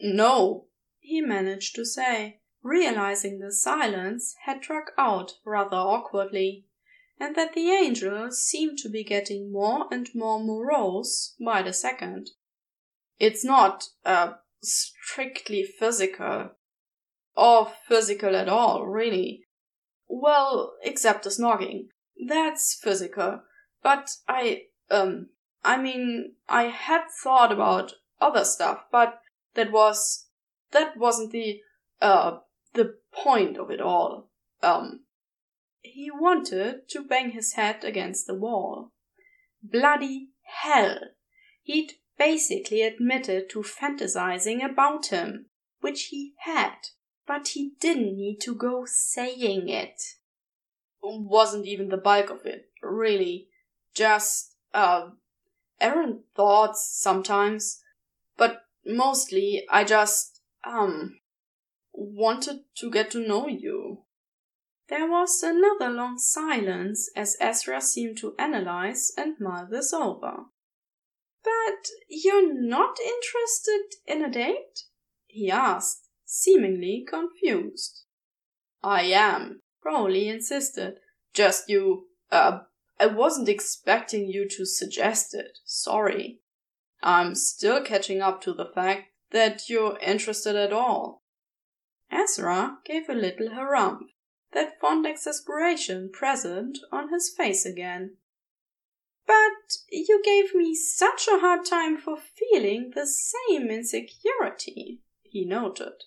[0.00, 6.66] No, he managed to say, realizing the silence had dragged out rather awkwardly,
[7.18, 12.30] and that the angel seemed to be getting more and more morose by the second.
[13.18, 16.50] It's not, uh, strictly physical.
[17.36, 19.46] Or physical at all, really.
[20.06, 21.88] Well, except the snogging.
[22.28, 23.42] That's physical.
[23.82, 25.30] But I, um,
[25.64, 29.20] I mean, I had thought about other stuff, but
[29.54, 30.26] that was
[30.72, 31.60] that wasn't the
[32.00, 32.38] uh
[32.74, 34.30] the point of it all.
[34.62, 35.03] Um
[35.84, 38.90] he wanted to bang his head against the wall.
[39.62, 40.30] Bloody
[40.62, 40.98] hell.
[41.62, 45.46] He'd basically admitted to fantasizing about him,
[45.80, 46.74] which he had,
[47.26, 50.00] but he didn't need to go saying it.
[51.02, 53.48] Wasn't even the bulk of it, really.
[53.94, 55.10] Just, uh,
[55.80, 57.82] errant thoughts sometimes,
[58.38, 61.20] but mostly I just, um,
[61.92, 63.73] wanted to get to know you.
[64.88, 70.44] There was another long silence as Ezra seemed to analyze and mull this over.
[71.42, 74.84] But you're not interested in a date?
[75.26, 78.04] he asked, seemingly confused.
[78.82, 80.98] I am, Crowley insisted.
[81.32, 82.60] Just you, uh,
[83.00, 85.58] I wasn't expecting you to suggest it.
[85.64, 86.40] Sorry.
[87.02, 91.22] I'm still catching up to the fact that you're interested at all.
[92.10, 94.06] Ezra gave a little harumph,
[94.54, 98.16] that fond exasperation present on his face again.
[99.26, 106.04] But you gave me such a hard time for feeling the same insecurity, he noted.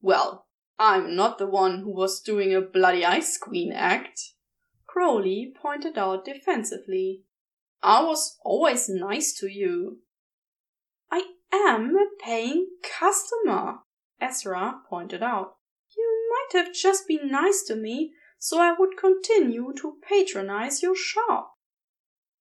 [0.00, 0.46] Well,
[0.78, 4.20] I'm not the one who was doing a bloody ice queen act,
[4.86, 7.24] Crowley pointed out defensively.
[7.82, 9.98] I was always nice to you.
[11.10, 13.80] I am a paying customer,
[14.20, 15.56] Ezra pointed out.
[16.34, 21.54] Might have just been nice to me, so I would continue to patronize your shop.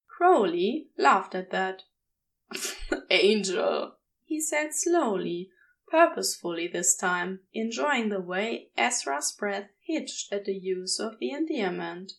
[0.08, 1.84] Crowley laughed at that.
[3.10, 5.50] Angel, he said slowly,
[5.88, 12.14] purposefully this time, enjoying the way Ezra's breath hitched at the use of the endearment.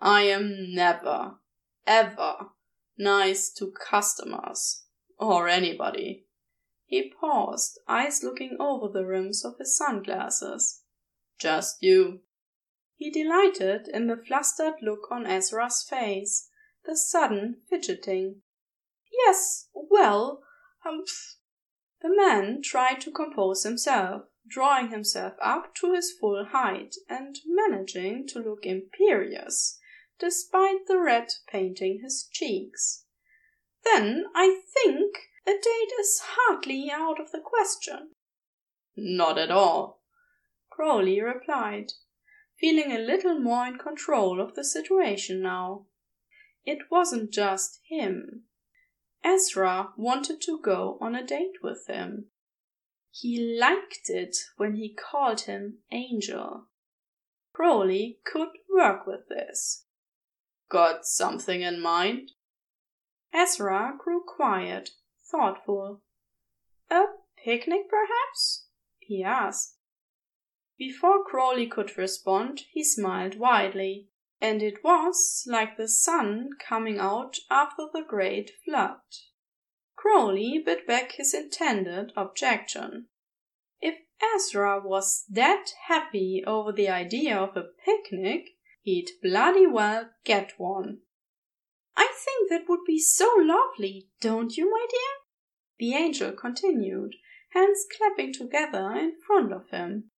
[0.00, 1.36] I am never,
[1.86, 2.50] ever
[2.96, 4.84] nice to customers
[5.18, 6.26] or anybody.
[6.90, 10.82] He paused, eyes looking over the rims of his sunglasses.
[11.38, 12.22] Just you.
[12.96, 16.50] He delighted in the flustered look on Ezra's face,
[16.84, 18.42] the sudden fidgeting.
[19.12, 20.42] Yes, well,
[20.80, 21.36] humph.
[22.02, 28.26] The man tried to compose himself, drawing himself up to his full height and managing
[28.30, 29.78] to look imperious
[30.18, 33.04] despite the red painting his cheeks.
[33.84, 38.10] Then I think a date is hardly out of the question.
[38.96, 40.00] Not at all,
[40.70, 41.92] Crowley replied,
[42.60, 45.86] feeling a little more in control of the situation now.
[46.64, 48.44] It wasn't just him.
[49.24, 52.26] Ezra wanted to go on a date with him.
[53.10, 56.66] He liked it when he called him Angel.
[57.52, 59.84] Crowley could work with this.
[60.70, 62.30] Got something in mind?
[63.34, 64.90] Ezra grew quiet,
[65.30, 66.02] thoughtful.
[66.90, 67.04] A
[67.44, 68.66] picnic, perhaps?
[68.98, 69.76] he asked.
[70.78, 74.08] Before Crowley could respond, he smiled widely,
[74.40, 79.00] and it was like the sun coming out after the great flood.
[79.96, 83.08] Crowley bit back his intended objection.
[83.80, 83.96] If
[84.34, 91.00] Ezra was that happy over the idea of a picnic, he'd bloody well get one.
[91.94, 95.19] I think that would be so lovely, don't you, my dear?
[95.80, 97.16] The angel continued,
[97.54, 100.10] hands clapping together in front of him.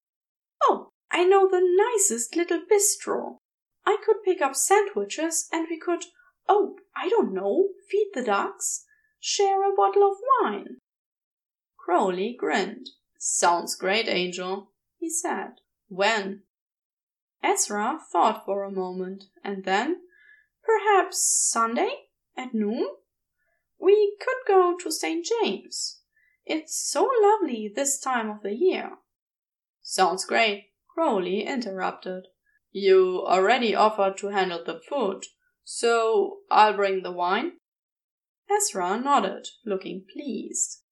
[0.65, 3.39] Oh, I know the nicest little bistro.
[3.87, 6.07] I could pick up sandwiches and we could,
[6.49, 8.87] oh, I don't know, feed the ducks,
[9.21, 10.79] share a bottle of wine.
[11.79, 12.91] Crowley grinned.
[13.17, 15.61] Sounds great, Angel, he said.
[15.87, 16.43] When?
[17.41, 20.01] Ezra thought for a moment, and then,
[20.65, 22.89] perhaps Sunday at noon?
[23.83, 25.27] We could go to St.
[25.27, 26.03] James.
[26.47, 28.93] It's so lovely this time of the year.
[29.83, 32.29] Sounds great, Crowley interrupted.
[32.71, 35.25] You already offered to handle the food,
[35.65, 37.55] so I'll bring the wine?
[38.49, 40.83] Ezra nodded, looking pleased.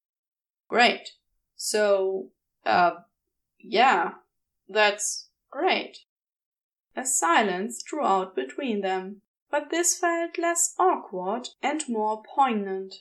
[0.69, 1.11] Great.
[1.55, 2.31] So,
[2.67, 3.03] uh,
[3.61, 4.15] yeah,
[4.69, 5.99] that's great.
[6.97, 12.95] A silence drew out between them, but this felt less awkward and more poignant.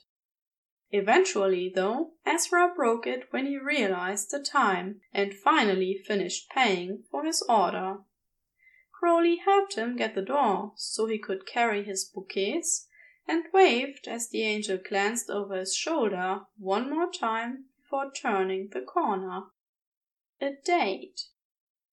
[0.91, 7.23] Eventually, though, Ezra broke it when he realized the time and finally finished paying for
[7.23, 7.97] his order.
[8.91, 12.87] Crowley helped him get the door so he could carry his bouquets
[13.27, 18.81] and waved as the angel glanced over his shoulder one more time before turning the
[18.81, 19.43] corner.
[20.41, 21.27] A date.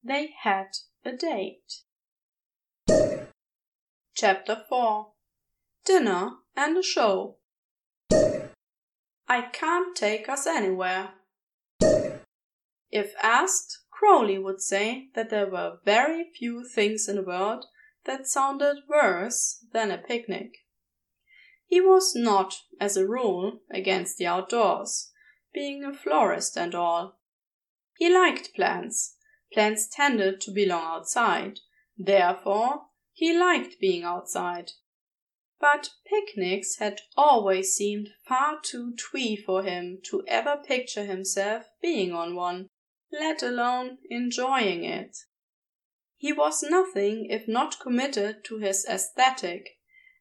[0.03, 0.69] They had
[1.05, 1.83] a date.
[4.19, 5.09] Chapter 4
[5.85, 7.37] Dinner and a Show.
[9.29, 11.11] I can't take us anywhere.
[12.91, 17.67] If asked, Crowley would say that there were very few things in the world
[18.07, 20.65] that sounded worse than a picnic.
[21.67, 25.11] He was not, as a rule, against the outdoors,
[25.53, 27.21] being a florist and all.
[27.99, 29.17] He liked plants.
[29.53, 31.61] Plants tended to belong outside.
[31.99, 32.87] Therefore,
[33.17, 34.73] he liked being outside.
[35.59, 42.13] But picnics had always seemed far too twee for him to ever picture himself being
[42.13, 42.69] on one,
[43.11, 45.17] let alone enjoying it.
[46.19, 49.79] He was nothing if not committed to his aesthetic,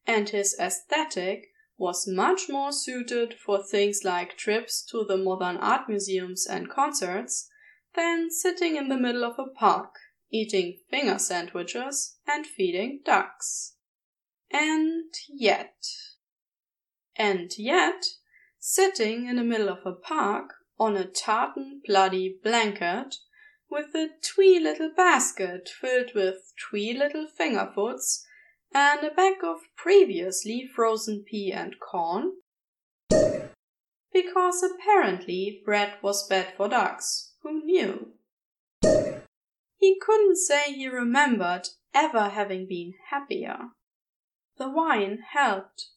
[0.08, 5.90] and his aesthetic was much more suited for things like trips to the modern art
[5.90, 7.50] museums and concerts
[7.94, 9.96] than sitting in the middle of a park,
[10.32, 13.76] eating finger sandwiches and feeding ducks.
[14.52, 15.76] And yet,
[17.16, 18.06] and yet,
[18.60, 23.16] sitting in the middle of a park on a tartan bloody blanket
[23.70, 28.24] with a twee little basket filled with twee little fingerfoods
[28.74, 32.34] and a bag of previously frozen pea and corn,
[34.14, 37.34] because apparently bread was bad for ducks.
[37.44, 38.15] Who knew?
[39.86, 43.70] He couldn't say he remembered ever having been happier.
[44.58, 45.90] The wine helped,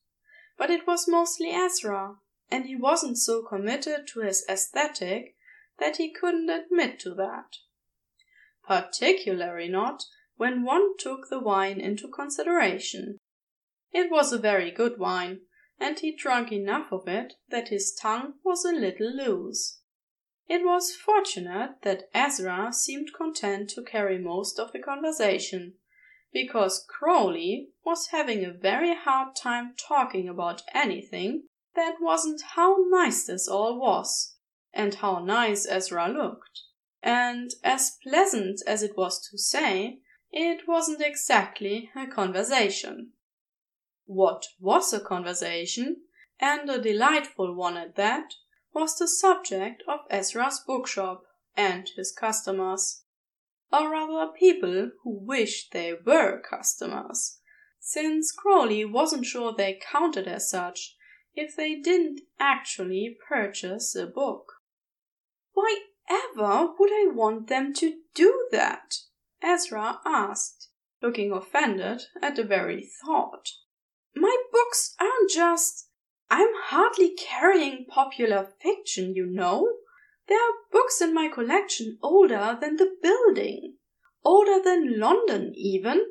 [0.59, 2.17] but it was mostly Ezra,
[2.51, 5.37] and he wasn't so committed to his aesthetic
[5.79, 7.57] that he couldn't admit to that.
[8.63, 10.05] Particularly not
[10.37, 13.17] when one took the wine into consideration.
[13.91, 15.47] It was a very good wine,
[15.81, 19.81] and he drank enough of it that his tongue was a little loose.
[20.49, 25.75] It was fortunate that Ezra seemed content to carry most of the conversation,
[26.33, 31.45] because Crowley was having a very hard time talking about anything
[31.75, 34.37] that wasn't how nice this all was,
[34.73, 36.63] and how nice Ezra looked.
[37.03, 39.99] And as pleasant as it was to say,
[40.31, 43.13] it wasn't exactly a conversation.
[44.07, 46.05] What was a conversation,
[46.41, 48.33] and a delightful one at that,
[48.79, 51.25] was the subject of Ezra's bookshop
[51.57, 53.03] and his customers
[53.73, 57.39] or rather people who wished they were customers.
[57.81, 60.97] Since Crowley wasn't sure they counted as such,
[61.35, 64.55] if they didn't actually purchase a book.
[65.53, 68.95] Why ever would I want them to do that?
[69.43, 70.71] Ezra asked,
[71.03, 73.51] looking offended at the very thought.
[74.17, 75.88] My books aren't just.
[76.31, 79.69] I'm hardly carrying popular fiction, you know.
[80.29, 83.77] There are books in my collection older than the building,
[84.25, 86.05] older than London, even.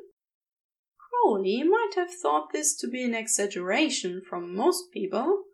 [0.98, 5.44] Crowley might have thought this to be an exaggeration from most people,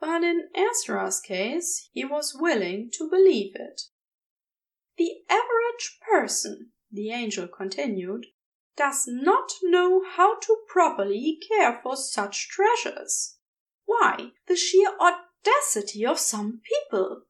[0.00, 3.82] but in Ezra's case he was willing to believe it.
[4.96, 8.26] The average person, the angel continued,
[8.76, 13.35] does not know how to properly care for such treasures.
[13.86, 17.22] Why, the sheer audacity of some people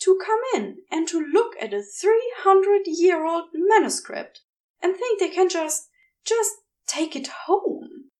[0.00, 4.42] to come in and to look at a three hundred year old manuscript
[4.82, 5.88] and think they can just
[6.24, 6.52] just
[6.86, 8.10] take it home.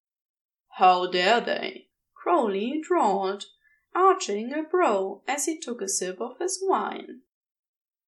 [0.77, 1.89] How dare they?
[2.15, 3.47] Crowley drawled,
[3.95, 7.23] arching a brow as he took a sip of his wine.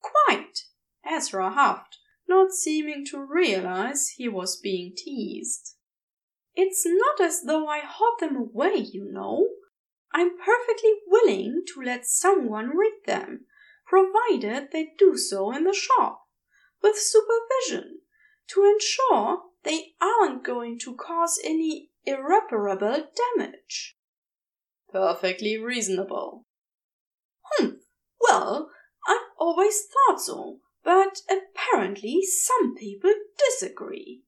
[0.00, 0.66] Quite,
[1.04, 5.76] Ezra huffed, not seeming to realize he was being teased.
[6.54, 9.48] It's not as though I hid them away, you know.
[10.14, 13.46] I'm perfectly willing to let someone read them,
[13.84, 16.22] provided they do so in the shop,
[16.80, 17.98] with supervision,
[18.50, 23.96] to ensure they aren't going to cause any irreparable damage.
[24.92, 26.46] Perfectly reasonable.
[27.42, 27.80] Humph.
[28.20, 28.70] Well,
[29.08, 34.22] I've always thought so, but apparently some people disagree.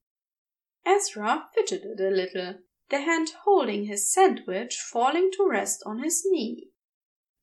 [0.84, 2.54] Ezra fidgeted a little,
[2.88, 6.68] the hand holding his sandwich falling to rest on his knee.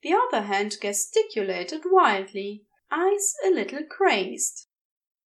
[0.02, 4.68] The other hand gesticulated wildly, eyes a little crazed.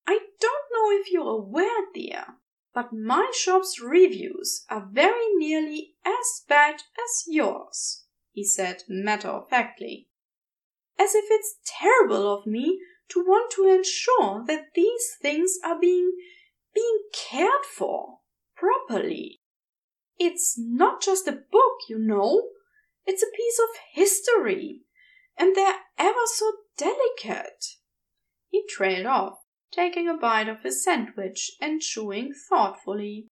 [0.08, 2.26] I don't know if you're aware, dear,
[2.74, 9.50] but my shop's reviews are very nearly as bad as yours, he said matter of
[9.50, 10.08] factly.
[11.00, 16.12] As if it's terrible of me to want to ensure that these things are being
[16.74, 18.20] being cared for
[18.56, 19.42] properly.
[20.20, 22.50] It's not just a book, you know.
[23.06, 24.82] It's a piece of history,
[25.38, 27.66] and they're ever so delicate.
[28.50, 29.40] He trailed off,
[29.72, 33.28] taking a bite of his sandwich and chewing thoughtfully.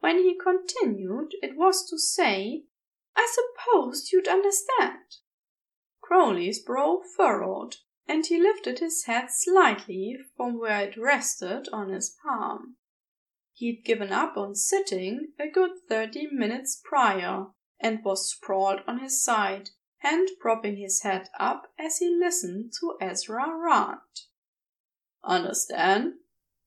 [0.00, 2.64] When he continued, it was to say,
[3.16, 5.16] I suppose you'd understand.
[6.00, 12.16] Crowley's brow furrowed, and he lifted his head slightly from where it rested on his
[12.22, 12.76] palm.
[13.62, 17.46] He'd given up on sitting a good thirty minutes prior,
[17.78, 22.96] and was sprawled on his side, hand propping his head up as he listened to
[23.00, 24.26] Ezra rant.
[25.22, 26.14] Understand?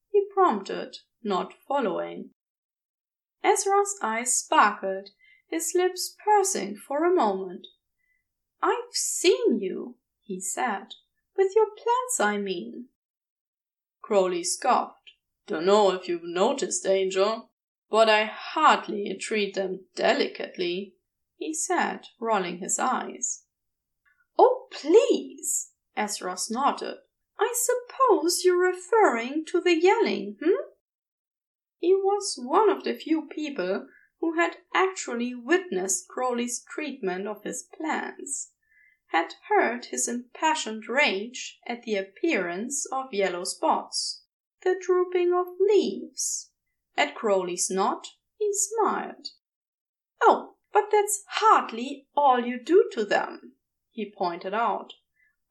[0.08, 2.30] he prompted, not following.
[3.44, 5.10] Ezra's eyes sparkled,
[5.50, 7.68] his lips pursing for a moment.
[8.62, 10.94] I've seen you, he said.
[11.36, 12.86] With your plants, I mean.
[14.02, 15.05] Crowley scoffed.
[15.48, 17.52] Dunno if you've noticed, Angel,
[17.90, 20.96] but I hardly treat them delicately,
[21.38, 23.44] he said, rolling his eyes.
[24.40, 26.98] Oh, please, Ezra snorted.
[27.40, 30.54] I suppose you're referring to the yelling, hm?
[31.78, 33.88] He was one of the few people
[34.20, 38.52] who had actually witnessed Crowley's treatment of his plants,
[39.08, 44.24] had heard his impassioned rage at the appearance of yellow spots,
[44.66, 46.52] the drooping of leaves.
[46.98, 48.08] At Crowley's nod,
[48.38, 49.28] he smiled.
[50.22, 53.54] Oh, but that's hardly all you do to them,
[53.92, 54.94] he pointed out.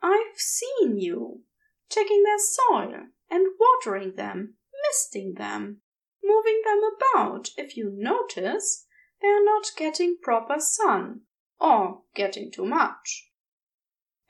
[0.03, 1.43] I've seen you
[1.89, 5.81] checking their soil and watering them, misting them,
[6.23, 8.87] moving them about if you notice
[9.23, 11.21] they are not getting proper sun
[11.61, 13.31] or getting too much.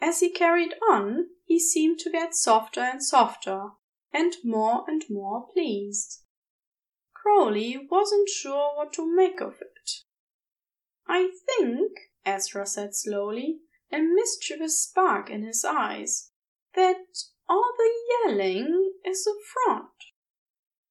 [0.01, 3.71] As he carried on, he seemed to get softer and softer,
[4.15, 6.23] and more and more pleased.
[7.13, 9.91] Crowley wasn't sure what to make of it.
[11.07, 11.93] I think,
[12.25, 13.59] Ezra said slowly,
[13.93, 16.31] a mischievous spark in his eyes,
[16.75, 17.05] that
[17.49, 17.93] all the
[18.25, 19.91] yelling is a front.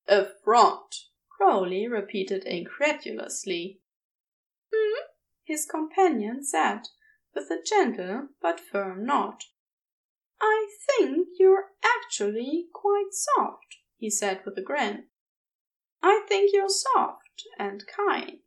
[0.07, 0.95] A front,
[1.30, 3.80] Crowley repeated incredulously.
[4.71, 5.07] Hmm?
[5.45, 6.88] his companion said,
[7.36, 9.43] with a gentle but firm nod.
[10.46, 15.06] I think you're actually quite soft, he said with a grin.
[16.02, 18.39] I think you're soft and kind,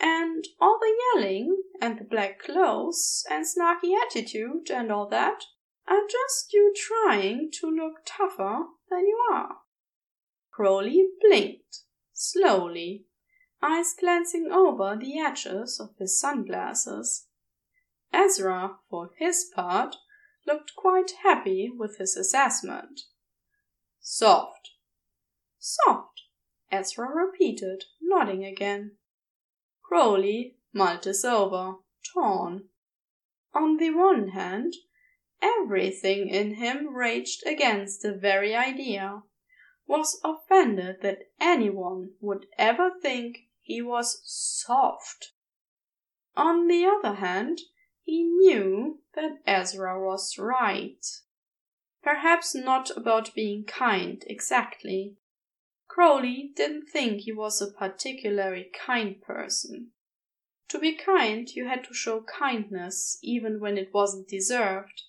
[0.00, 5.44] and all the yelling and the black clothes and snarky attitude and all that
[5.86, 9.58] are just you trying to look tougher than you are.
[10.50, 11.82] Crowley blinked,
[12.12, 13.04] slowly,
[13.62, 17.28] eyes glancing over the edges of his sunglasses.
[18.12, 19.94] Ezra, for his part,
[20.46, 23.02] looked quite happy with his assessment.
[24.00, 24.70] Soft.
[25.58, 26.22] Soft,
[26.70, 28.92] Ezra repeated, nodding again.
[29.82, 31.76] Crowley mulled this over,
[32.12, 32.68] torn.
[33.52, 34.74] On the one hand,
[35.42, 39.22] everything in him raged against the very idea,
[39.86, 45.32] was offended that anyone would ever think he was soft.
[46.36, 47.60] On the other hand,
[48.06, 51.04] he knew that Ezra was right.
[52.04, 55.16] Perhaps not about being kind exactly.
[55.88, 59.90] Crowley didn't think he was a particularly kind person.
[60.68, 65.02] To be kind, you had to show kindness even when it wasn't deserved,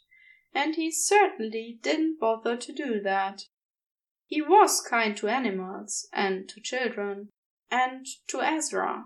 [0.52, 3.44] and he certainly didn't bother to do that.
[4.26, 7.30] He was kind to animals and to children
[7.70, 9.06] and to Ezra.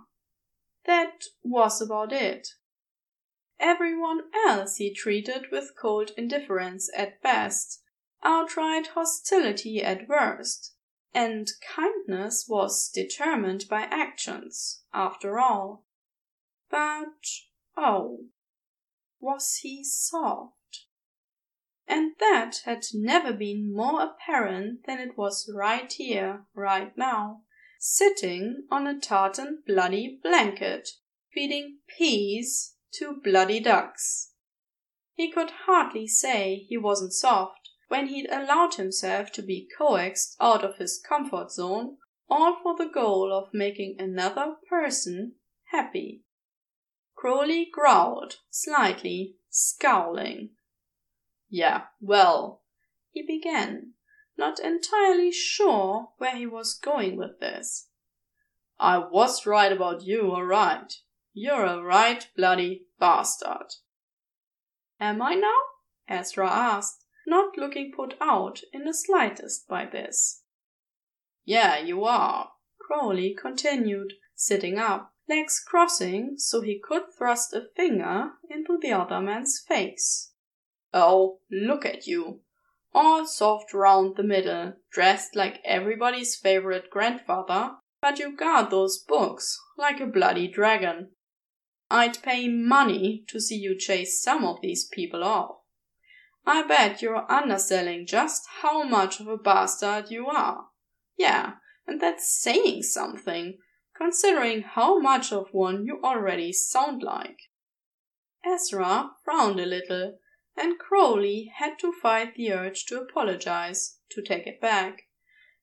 [0.86, 2.48] That was about it.
[3.62, 7.84] Everyone else he treated with cold indifference at best,
[8.24, 10.74] outright hostility at worst,
[11.14, 15.86] and kindness was determined by actions, after all.
[16.72, 17.28] But,
[17.78, 18.26] oh,
[19.20, 20.88] was he soft?
[21.88, 27.43] And that had never been more apparent than it was right here, right now,
[27.78, 30.89] sitting on a tartan bloody blanket,
[31.32, 34.34] feeding peas to bloody ducks.
[35.14, 40.64] He could hardly say he wasn't soft when he'd allowed himself to be coaxed out
[40.64, 41.98] of his comfort zone,
[42.30, 45.34] all for the goal of making another person
[45.72, 46.24] happy.
[47.16, 50.52] Crowley growled slightly, scowling.
[51.50, 52.62] Yeah, well,
[53.12, 53.94] he began,
[54.38, 57.89] not entirely sure where he was going with this.
[58.80, 60.92] I was right about you, all right.
[61.34, 63.76] You're a right bloody bastard.
[65.00, 65.58] Am I now?
[66.08, 70.44] Ezra asked, not looking put out in the slightest by this.
[71.46, 78.32] Yeah, you are, Crowley continued, sitting up, legs crossing so he could thrust a finger
[78.50, 80.34] into the other man's face.
[80.94, 82.42] Oh, look at you.
[82.94, 89.58] All soft round the middle, dressed like everybody's favorite grandfather, but you guard those books
[89.78, 91.12] like a bloody dragon.
[91.92, 95.58] I'd pay money to see you chase some of these people off.
[96.46, 100.68] I bet you're underselling just how much of a bastard you are.
[101.18, 103.58] Yeah, and that's saying something,
[103.94, 107.38] considering how much of one you already sound like.
[108.46, 110.18] Ezra frowned a little,
[110.56, 115.10] and Crowley had to fight the urge to apologize, to take it back,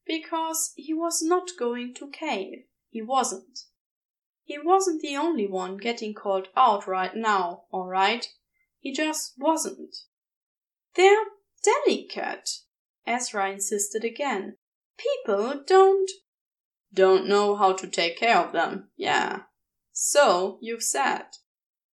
[0.07, 2.65] because he was not going to cave.
[2.91, 3.61] He wasn't.
[4.49, 8.27] He wasn't the only one getting called out right now, all right?
[8.81, 9.95] He just wasn't.
[10.95, 11.27] They're
[11.63, 12.49] delicate,
[13.07, 14.57] Ezra insisted again.
[14.97, 16.11] People don't.
[16.95, 19.43] Don't know how to take care of them, yeah.
[19.93, 21.27] So you've said.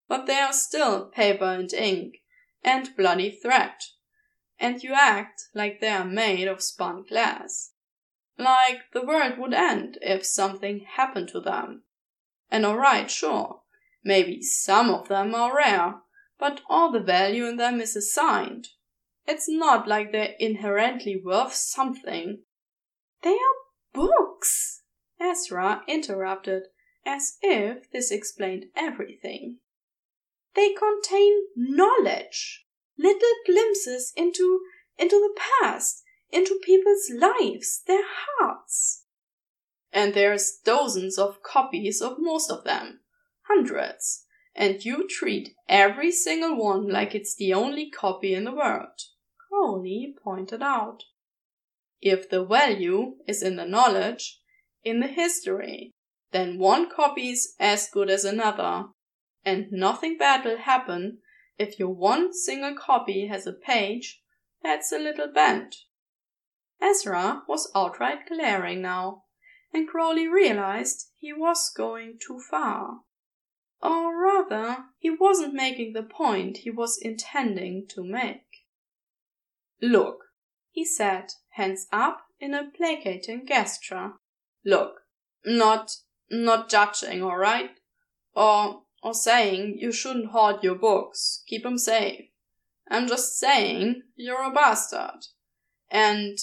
[0.08, 2.22] But they are still paper and ink,
[2.64, 3.74] and bloody thread.
[4.58, 7.72] And you act like they are made of spun glass.
[8.38, 11.82] Like the world would end if something happened to them.
[12.50, 13.62] And alright, sure,
[14.04, 15.96] maybe some of them are rare,
[16.38, 18.68] but all the value in them is assigned.
[19.26, 22.42] It's not like they're inherently worth something.
[23.22, 23.56] They are
[23.92, 24.82] books,
[25.18, 26.64] Ezra interrupted,
[27.04, 29.58] as if this explained everything.
[30.54, 32.64] They contain knowledge,
[32.96, 34.60] little glimpses into,
[34.98, 39.05] into the past, into people's lives, their hearts
[39.96, 43.00] and there's dozens of copies of most of them.
[43.48, 44.26] Hundreds.
[44.54, 49.00] And you treat every single one like it's the only copy in the world.
[49.48, 51.04] Crowley pointed out.
[52.02, 54.38] If the value is in the knowledge,
[54.84, 55.92] in the history,
[56.30, 58.88] then one copy's as good as another,
[59.46, 61.20] and nothing bad will happen
[61.58, 64.20] if your one single copy has a page
[64.62, 65.74] that's a little bent.
[66.82, 69.22] Ezra was outright glaring now
[69.76, 73.00] and Crowley realized he was going too far.
[73.82, 78.64] Or rather, he wasn't making the point he was intending to make.
[79.82, 80.16] Look,
[80.70, 84.12] he said, hands up in a placating gesture.
[84.64, 85.02] Look,
[85.44, 85.90] not,
[86.30, 87.72] not judging, all right?
[88.34, 92.30] Or, or saying you shouldn't hoard your books, keep 'em safe.
[92.90, 95.26] I'm just saying you're a bastard.
[95.90, 96.38] And,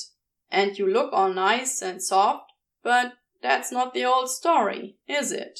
[0.52, 2.52] and you look all nice and soft,
[2.84, 3.14] but
[3.44, 5.60] that's not the old story, is it?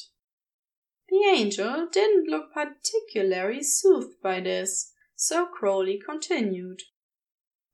[1.10, 6.80] The angel didn't look particularly soothed by this, so Crowley continued.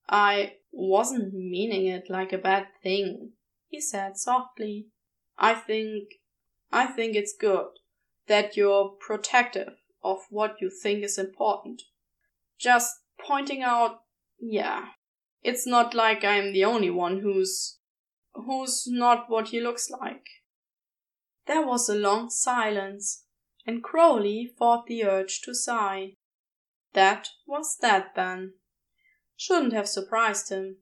[0.09, 3.33] I wasn't meaning it like a bad thing,
[3.69, 4.89] he said softly.
[5.39, 6.09] I think
[6.73, 7.69] I think it's good
[8.27, 11.83] that you're protective of what you think is important.
[12.59, 14.01] Just pointing out,
[14.41, 14.89] yeah,
[15.43, 17.79] it's not like I'm the only one who's
[18.47, 20.27] who's not what he looks like.
[21.47, 23.25] There was a long silence,
[23.67, 26.15] and Crowley fought the urge to sigh.
[26.93, 28.55] That was that then.
[29.37, 30.77] Shouldn't have surprised him.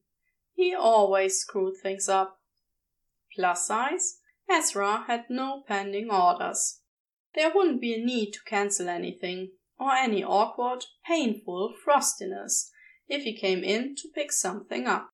[0.55, 2.41] He always screwed things up.
[3.35, 4.21] Plus size,
[4.51, 6.81] Ezra had no pending orders.
[7.35, 12.71] There wouldn't be a need to cancel anything, or any awkward, painful frostiness
[13.07, 15.11] if he came in to pick something up.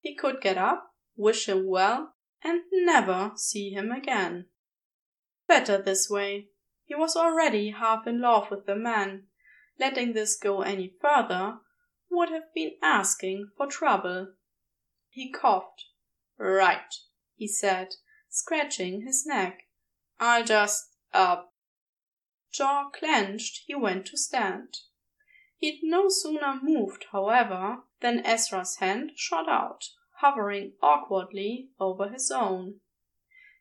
[0.00, 4.46] He could get up, wish him well, and never see him again.
[5.46, 6.48] Better this way.
[6.84, 9.24] He was already half in love with the man.
[9.78, 11.58] Letting this go any further
[12.10, 14.34] would have been asking for trouble.
[15.08, 15.84] He coughed.
[16.38, 16.94] Right,
[17.36, 17.94] he said,
[18.28, 19.68] scratching his neck.
[20.18, 21.42] I'll just, uh.
[22.50, 24.78] Jaw clenched, he went to stand.
[25.56, 29.84] He'd no sooner moved, however, than Ezra's hand shot out,
[30.22, 32.76] hovering awkwardly over his own.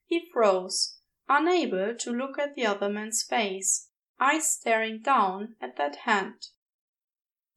[0.05, 3.89] He froze, unable to look at the other man's face,
[4.19, 6.49] eyes staring down at that hand.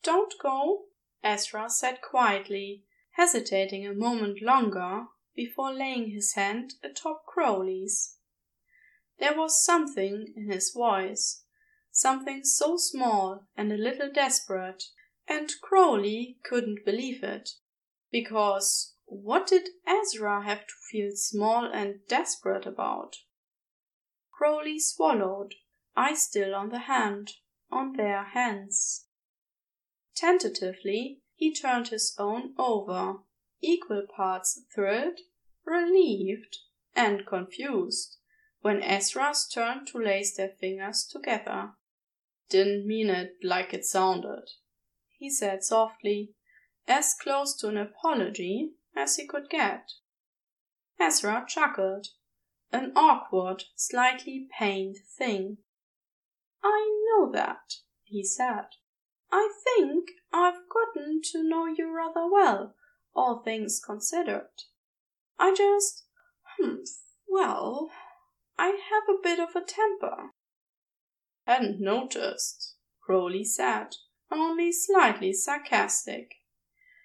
[0.02, 0.86] Don't go,
[1.22, 5.04] Ezra said quietly, hesitating a moment longer
[5.34, 8.16] before laying his hand atop Crowley's.
[9.18, 11.44] There was something in his voice,
[11.90, 14.84] something so small and a little desperate,
[15.28, 17.50] and Crowley couldn't believe it,
[18.10, 23.16] because what did Ezra have to feel small and desperate about?
[24.32, 25.54] Crowley swallowed,
[25.96, 27.32] eye still on the hand,
[27.70, 29.06] on their hands.
[30.14, 33.18] Tentatively, he turned his own over,
[33.60, 35.20] equal parts thrilled,
[35.64, 36.58] relieved,
[36.94, 38.18] and confused,
[38.60, 41.72] when Ezra's turned to lace their fingers together.
[42.48, 44.50] Didn't mean it like it sounded,
[45.18, 46.34] he said softly,
[46.86, 49.92] as close to an apology as he could get.
[50.98, 52.08] Ezra chuckled,
[52.72, 55.58] an awkward, slightly pained thing.
[56.62, 58.66] I know that, he said.
[59.30, 62.74] I think I've gotten to know you rather well,
[63.14, 64.50] all things considered.
[65.38, 66.04] I just,
[66.58, 66.88] humph,
[67.28, 67.90] well,
[68.56, 70.30] I have a bit of a temper.
[71.46, 73.96] Hadn't noticed, Crowley said,
[74.30, 76.36] only slightly sarcastic.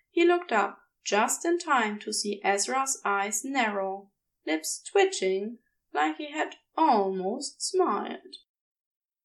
[0.09, 0.79] He looked up,
[1.10, 4.11] just in time to see Ezra's eyes narrow,
[4.45, 5.57] lips twitching
[5.91, 8.36] like he had almost smiled.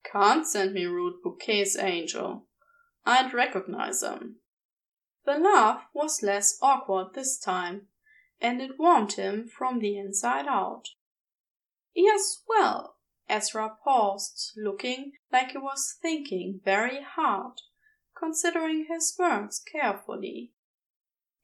[0.02, 2.46] Can't send me rude bouquets, Angel.
[3.04, 4.36] I'd recognize them.
[5.26, 7.88] The laugh was less awkward this time,
[8.40, 10.88] and it warmed him from the inside out.
[11.94, 12.96] Yes, well,
[13.28, 17.60] Ezra paused, looking like he was thinking very hard,
[18.18, 20.52] considering his words carefully.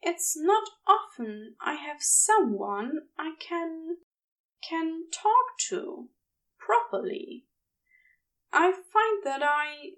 [0.02, 3.98] It's not often I have someone I can
[4.66, 6.08] can talk to
[6.58, 7.44] properly.
[8.52, 9.92] I find that I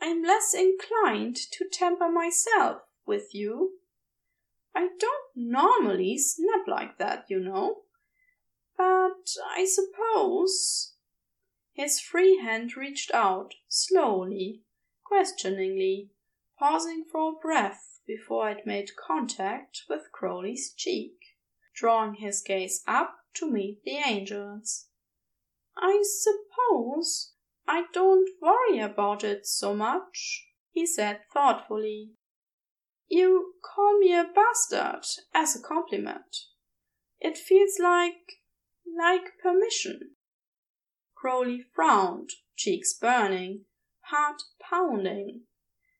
[0.00, 3.78] I'm less inclined to temper myself with you.
[4.74, 7.84] I don't normally snap like that, you know.
[8.76, 10.92] But I suppose.
[11.72, 14.62] His free hand reached out, slowly,
[15.02, 16.10] questioningly,
[16.56, 21.16] pausing for breath before it made contact with Crowley's cheek,
[21.74, 24.88] drawing his gaze up to meet the angel's.
[25.76, 27.32] I suppose
[27.66, 32.10] I don't worry about it so much, he said thoughtfully.
[33.08, 35.04] You call me a bastard
[35.34, 36.36] as a compliment.
[37.20, 38.38] It feels like
[38.98, 40.12] like permission.
[41.14, 43.64] Crowley frowned, cheeks burning,
[44.10, 45.42] heart pounding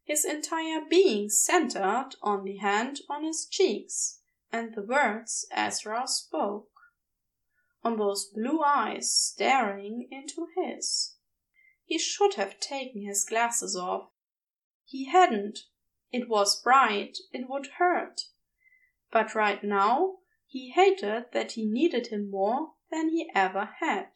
[0.04, 4.20] his entire being centered on the hand on his cheeks
[4.52, 6.70] and the words Ezra spoke,
[7.82, 11.16] on those blue eyes staring into his.
[11.84, 14.10] He should have taken his glasses off.
[14.84, 15.60] He hadn't.
[16.12, 18.28] It was bright, it would hurt.
[19.10, 24.10] But right now he hated that he needed him more than he ever had.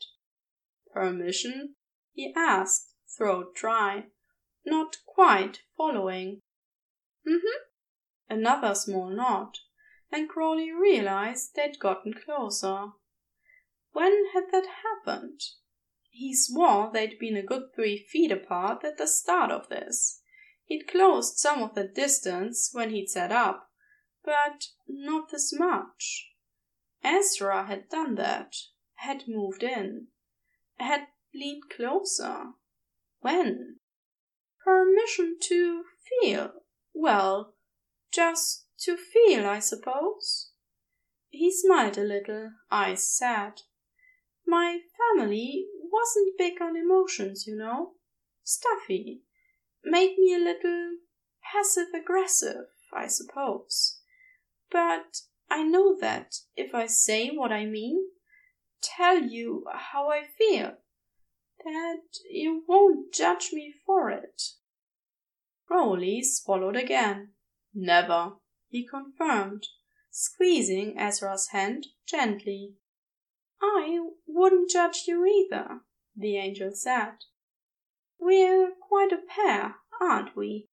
[0.92, 1.74] Permission?
[2.12, 4.04] he asked, throat dry
[4.68, 6.42] not quite following.
[7.26, 7.62] Mm-hmm.
[8.30, 9.58] Another small nod,
[10.12, 12.88] and Crowley realized they'd gotten closer.
[13.92, 15.40] When had that happened?
[16.10, 20.22] He swore they'd been a good three feet apart at the start of this.
[20.64, 23.70] He'd closed some of the distance when he'd sat up,
[24.24, 26.32] but not this much.
[27.02, 28.54] Ezra had done that,
[28.96, 30.08] had moved in,
[30.76, 32.52] had leaned closer.
[33.20, 33.77] When?
[34.68, 36.52] Permission to feel.
[36.92, 37.54] Well,
[38.12, 40.50] just to feel, I suppose.
[41.30, 43.62] He smiled a little, eyes sad.
[44.46, 47.92] My family wasn't big on emotions, you know.
[48.44, 49.22] Stuffy
[49.82, 50.98] made me a little
[51.42, 54.00] passive aggressive, I suppose.
[54.70, 58.04] But I know that if I say what I mean,
[58.82, 60.74] tell you how I feel,
[61.72, 64.42] that you won't judge me for it.
[65.66, 67.30] Crowley swallowed again.
[67.74, 68.32] Never,
[68.68, 69.66] he confirmed,
[70.10, 72.74] squeezing Ezra's hand gently.
[73.60, 75.80] I wouldn't judge you either,
[76.16, 77.16] the angel said.
[78.18, 80.68] We're quite a pair, aren't we?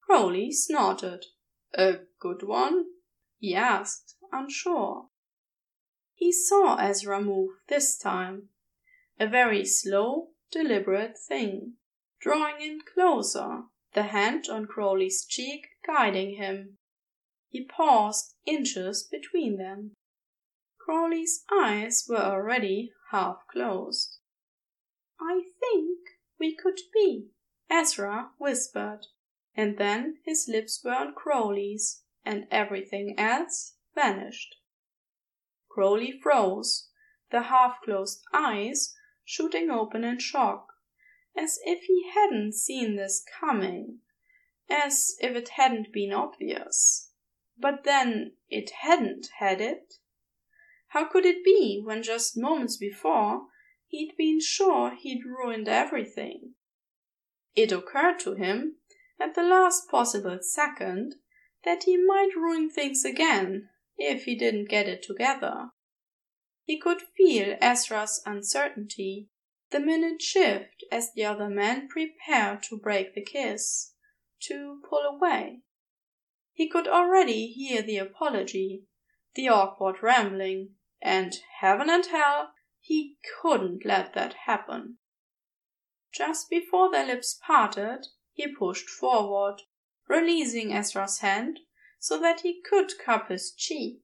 [0.00, 1.26] Crowley snorted.
[1.74, 2.86] A good one?
[3.38, 5.08] he asked, unsure.
[6.14, 8.48] He saw Ezra move this time.
[9.18, 11.74] A very slow, deliberate thing,
[12.20, 13.64] drawing in closer,
[13.94, 16.78] the hand on Crowley's cheek guiding him.
[17.48, 19.92] He paused inches between them.
[20.78, 24.18] Crowley's eyes were already half closed.
[25.20, 25.98] I think
[26.40, 27.28] we could be,
[27.70, 29.06] Ezra whispered,
[29.54, 34.56] and then his lips were on Crowley's, and everything else vanished.
[35.68, 36.88] Crowley froze,
[37.30, 38.94] the half closed eyes
[39.32, 40.66] shooting open in shock,
[41.36, 43.98] as if he hadn't seen this coming,
[44.68, 47.10] as if it hadn't been obvious.
[47.56, 49.94] But then it hadn't, had it?
[50.88, 53.46] How could it be when just moments before
[53.92, 56.54] he'd been sure he'd ruined everything.
[57.54, 58.76] It occurred to him,
[59.20, 61.14] at the last possible second,
[61.64, 65.70] that he might ruin things again if he didn't get it together.
[66.64, 69.28] He could feel Ezra's uncertainty,
[69.70, 73.94] the minute shift as the other man prepared to break the kiss,
[74.42, 75.62] to pull away.
[76.52, 78.84] He could already hear the apology,
[79.34, 84.98] the awkward rambling, and heaven and hell, he couldn't let that happen.
[86.12, 89.62] Just before their lips parted, he pushed forward,
[90.08, 91.60] releasing Ezra's hand
[91.98, 94.02] so that he could cup his cheek,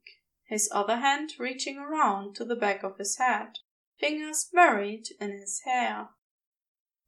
[0.48, 3.58] his other hand reaching around to the back of his head,
[3.98, 6.08] fingers buried in his hair.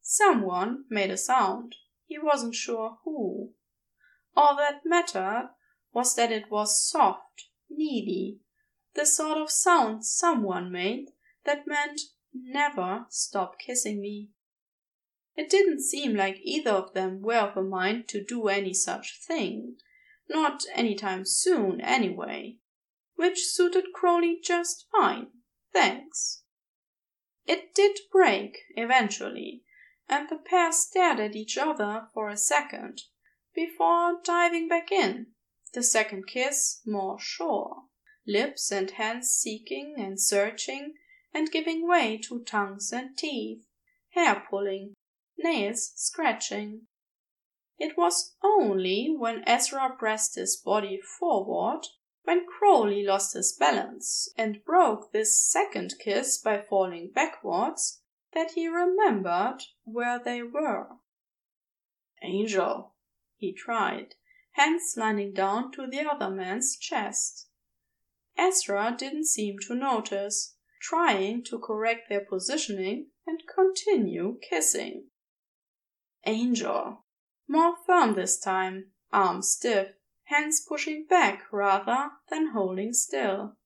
[0.02, 1.76] Someone made a sound.
[2.04, 3.54] He wasn't sure who.
[4.36, 5.50] All that mattered
[5.92, 8.40] was that it was soft, needy,
[8.94, 11.06] the sort of sound someone made
[11.44, 12.00] that meant
[12.34, 14.28] never stop kissing me.
[15.34, 19.18] It didn't seem like either of them were of a mind to do any such
[19.26, 19.76] thing,
[20.28, 22.58] not any time soon, anyway,
[23.20, 25.26] which suited Crowley just fine,
[25.74, 26.42] thanks.
[27.44, 29.62] It did break eventually,
[30.08, 33.02] and the pair stared at each other for a second
[33.54, 35.26] before diving back in,
[35.74, 37.82] the second kiss more sure,
[38.26, 40.94] lips and hands seeking and searching
[41.34, 43.66] and giving way to tongues and teeth,
[44.14, 44.94] hair pulling,
[45.36, 46.86] nails scratching.
[47.78, 51.86] It was only when Ezra pressed his body forward,
[52.24, 58.02] when Crowley lost his balance and broke this second kiss by falling backwards,
[58.32, 60.86] that he remembered where they were.
[62.22, 62.92] Angel,
[63.36, 64.14] he tried,
[64.52, 67.48] hands sliding down to the other man's chest.
[68.36, 75.04] Ezra didn't seem to notice, trying to correct their positioning and continue kissing.
[76.24, 77.04] Angel.
[77.48, 79.88] More firm this time, arms stiff,
[80.30, 83.56] hands pushing back rather than holding still.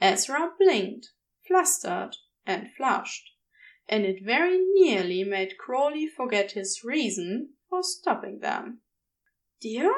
[0.00, 1.10] Ezra blinked,
[1.46, 3.30] flustered, and flushed,
[3.88, 8.80] and it very nearly made Crowley forget his reason for stopping them.
[9.60, 9.94] Dear?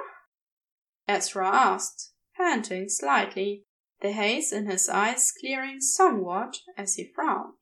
[1.09, 3.65] Ezra asked, panting slightly,
[4.03, 7.55] the haze in his eyes clearing somewhat as he frowned.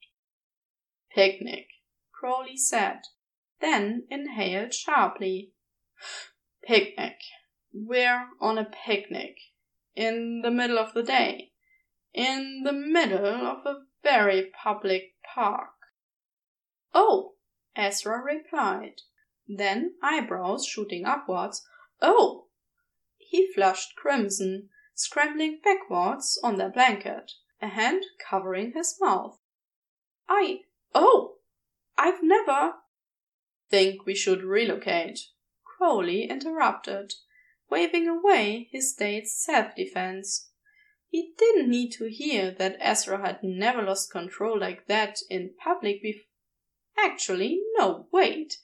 [1.15, 1.66] Picnic,
[2.12, 3.01] Crowley said,
[3.61, 5.53] then inhaled sharply.
[6.65, 7.16] Picnic.
[7.73, 9.37] We're on a picnic.
[9.95, 11.53] In the middle of the day.
[12.13, 15.71] In the middle of a very public park.
[16.95, 17.35] Oh,
[17.77, 19.03] Ezra replied.
[19.47, 21.67] Then, eyebrows shooting upwards.
[22.03, 22.47] Oh!
[23.19, 27.33] He flushed crimson, scrambling backwards on their blanket,
[27.63, 29.39] a hand covering his mouth.
[30.29, 30.63] I
[30.95, 31.37] Oh,
[31.97, 32.75] I've never.
[33.69, 35.21] Think we should relocate,
[35.63, 37.13] Crowley interrupted,
[37.71, 40.51] waving away his state's self defense.
[41.09, 46.03] He didn't need to hear that Ezra had never lost control like that in public
[46.03, 46.25] before.
[46.99, 48.59] Actually, no, wait.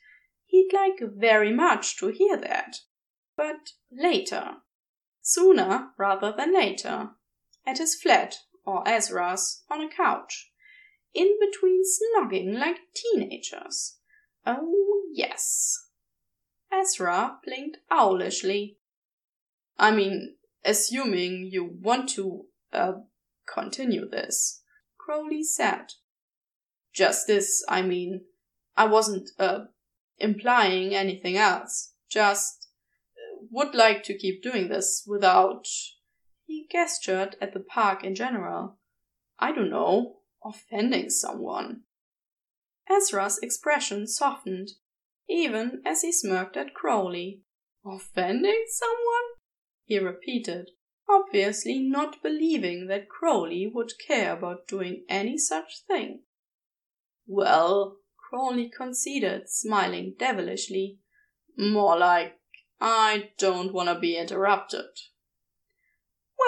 [0.44, 2.78] He'd like very much to hear that.
[3.36, 4.56] But later.
[5.22, 7.10] Sooner rather than later.
[7.66, 10.52] At his flat, or Ezra's, on a couch.
[11.14, 13.98] In between snogging like teenagers.
[14.44, 15.88] Oh, yes.
[16.70, 18.76] Ezra blinked owlishly.
[19.78, 22.92] I mean, assuming you want to, uh,
[23.46, 24.62] continue this,
[24.98, 25.92] Crowley said.
[26.92, 28.22] Just this, I mean.
[28.76, 29.66] I wasn't, uh,
[30.18, 31.92] implying anything else.
[32.10, 32.68] Just
[33.16, 35.66] uh, would like to keep doing this without.
[36.46, 38.78] He gestured at the park in general.
[39.38, 41.82] I don't know, offending someone.
[42.88, 44.70] Ezra's expression softened,
[45.28, 47.42] even as he smirked at Crowley.
[47.84, 49.35] Offending someone?
[49.86, 50.70] He repeated,
[51.08, 56.22] obviously not believing that Crowley would care about doing any such thing.
[57.26, 60.98] Well, Crowley conceded, smiling devilishly.
[61.56, 62.38] More like,
[62.80, 64.86] I don't want to be interrupted.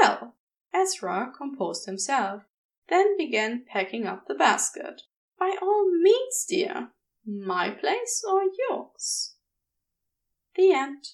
[0.00, 0.34] Well,
[0.74, 2.42] Ezra composed himself,
[2.88, 5.02] then began packing up the basket.
[5.38, 6.90] By all means, dear.
[7.24, 9.36] My place or yours?
[10.56, 11.04] The end.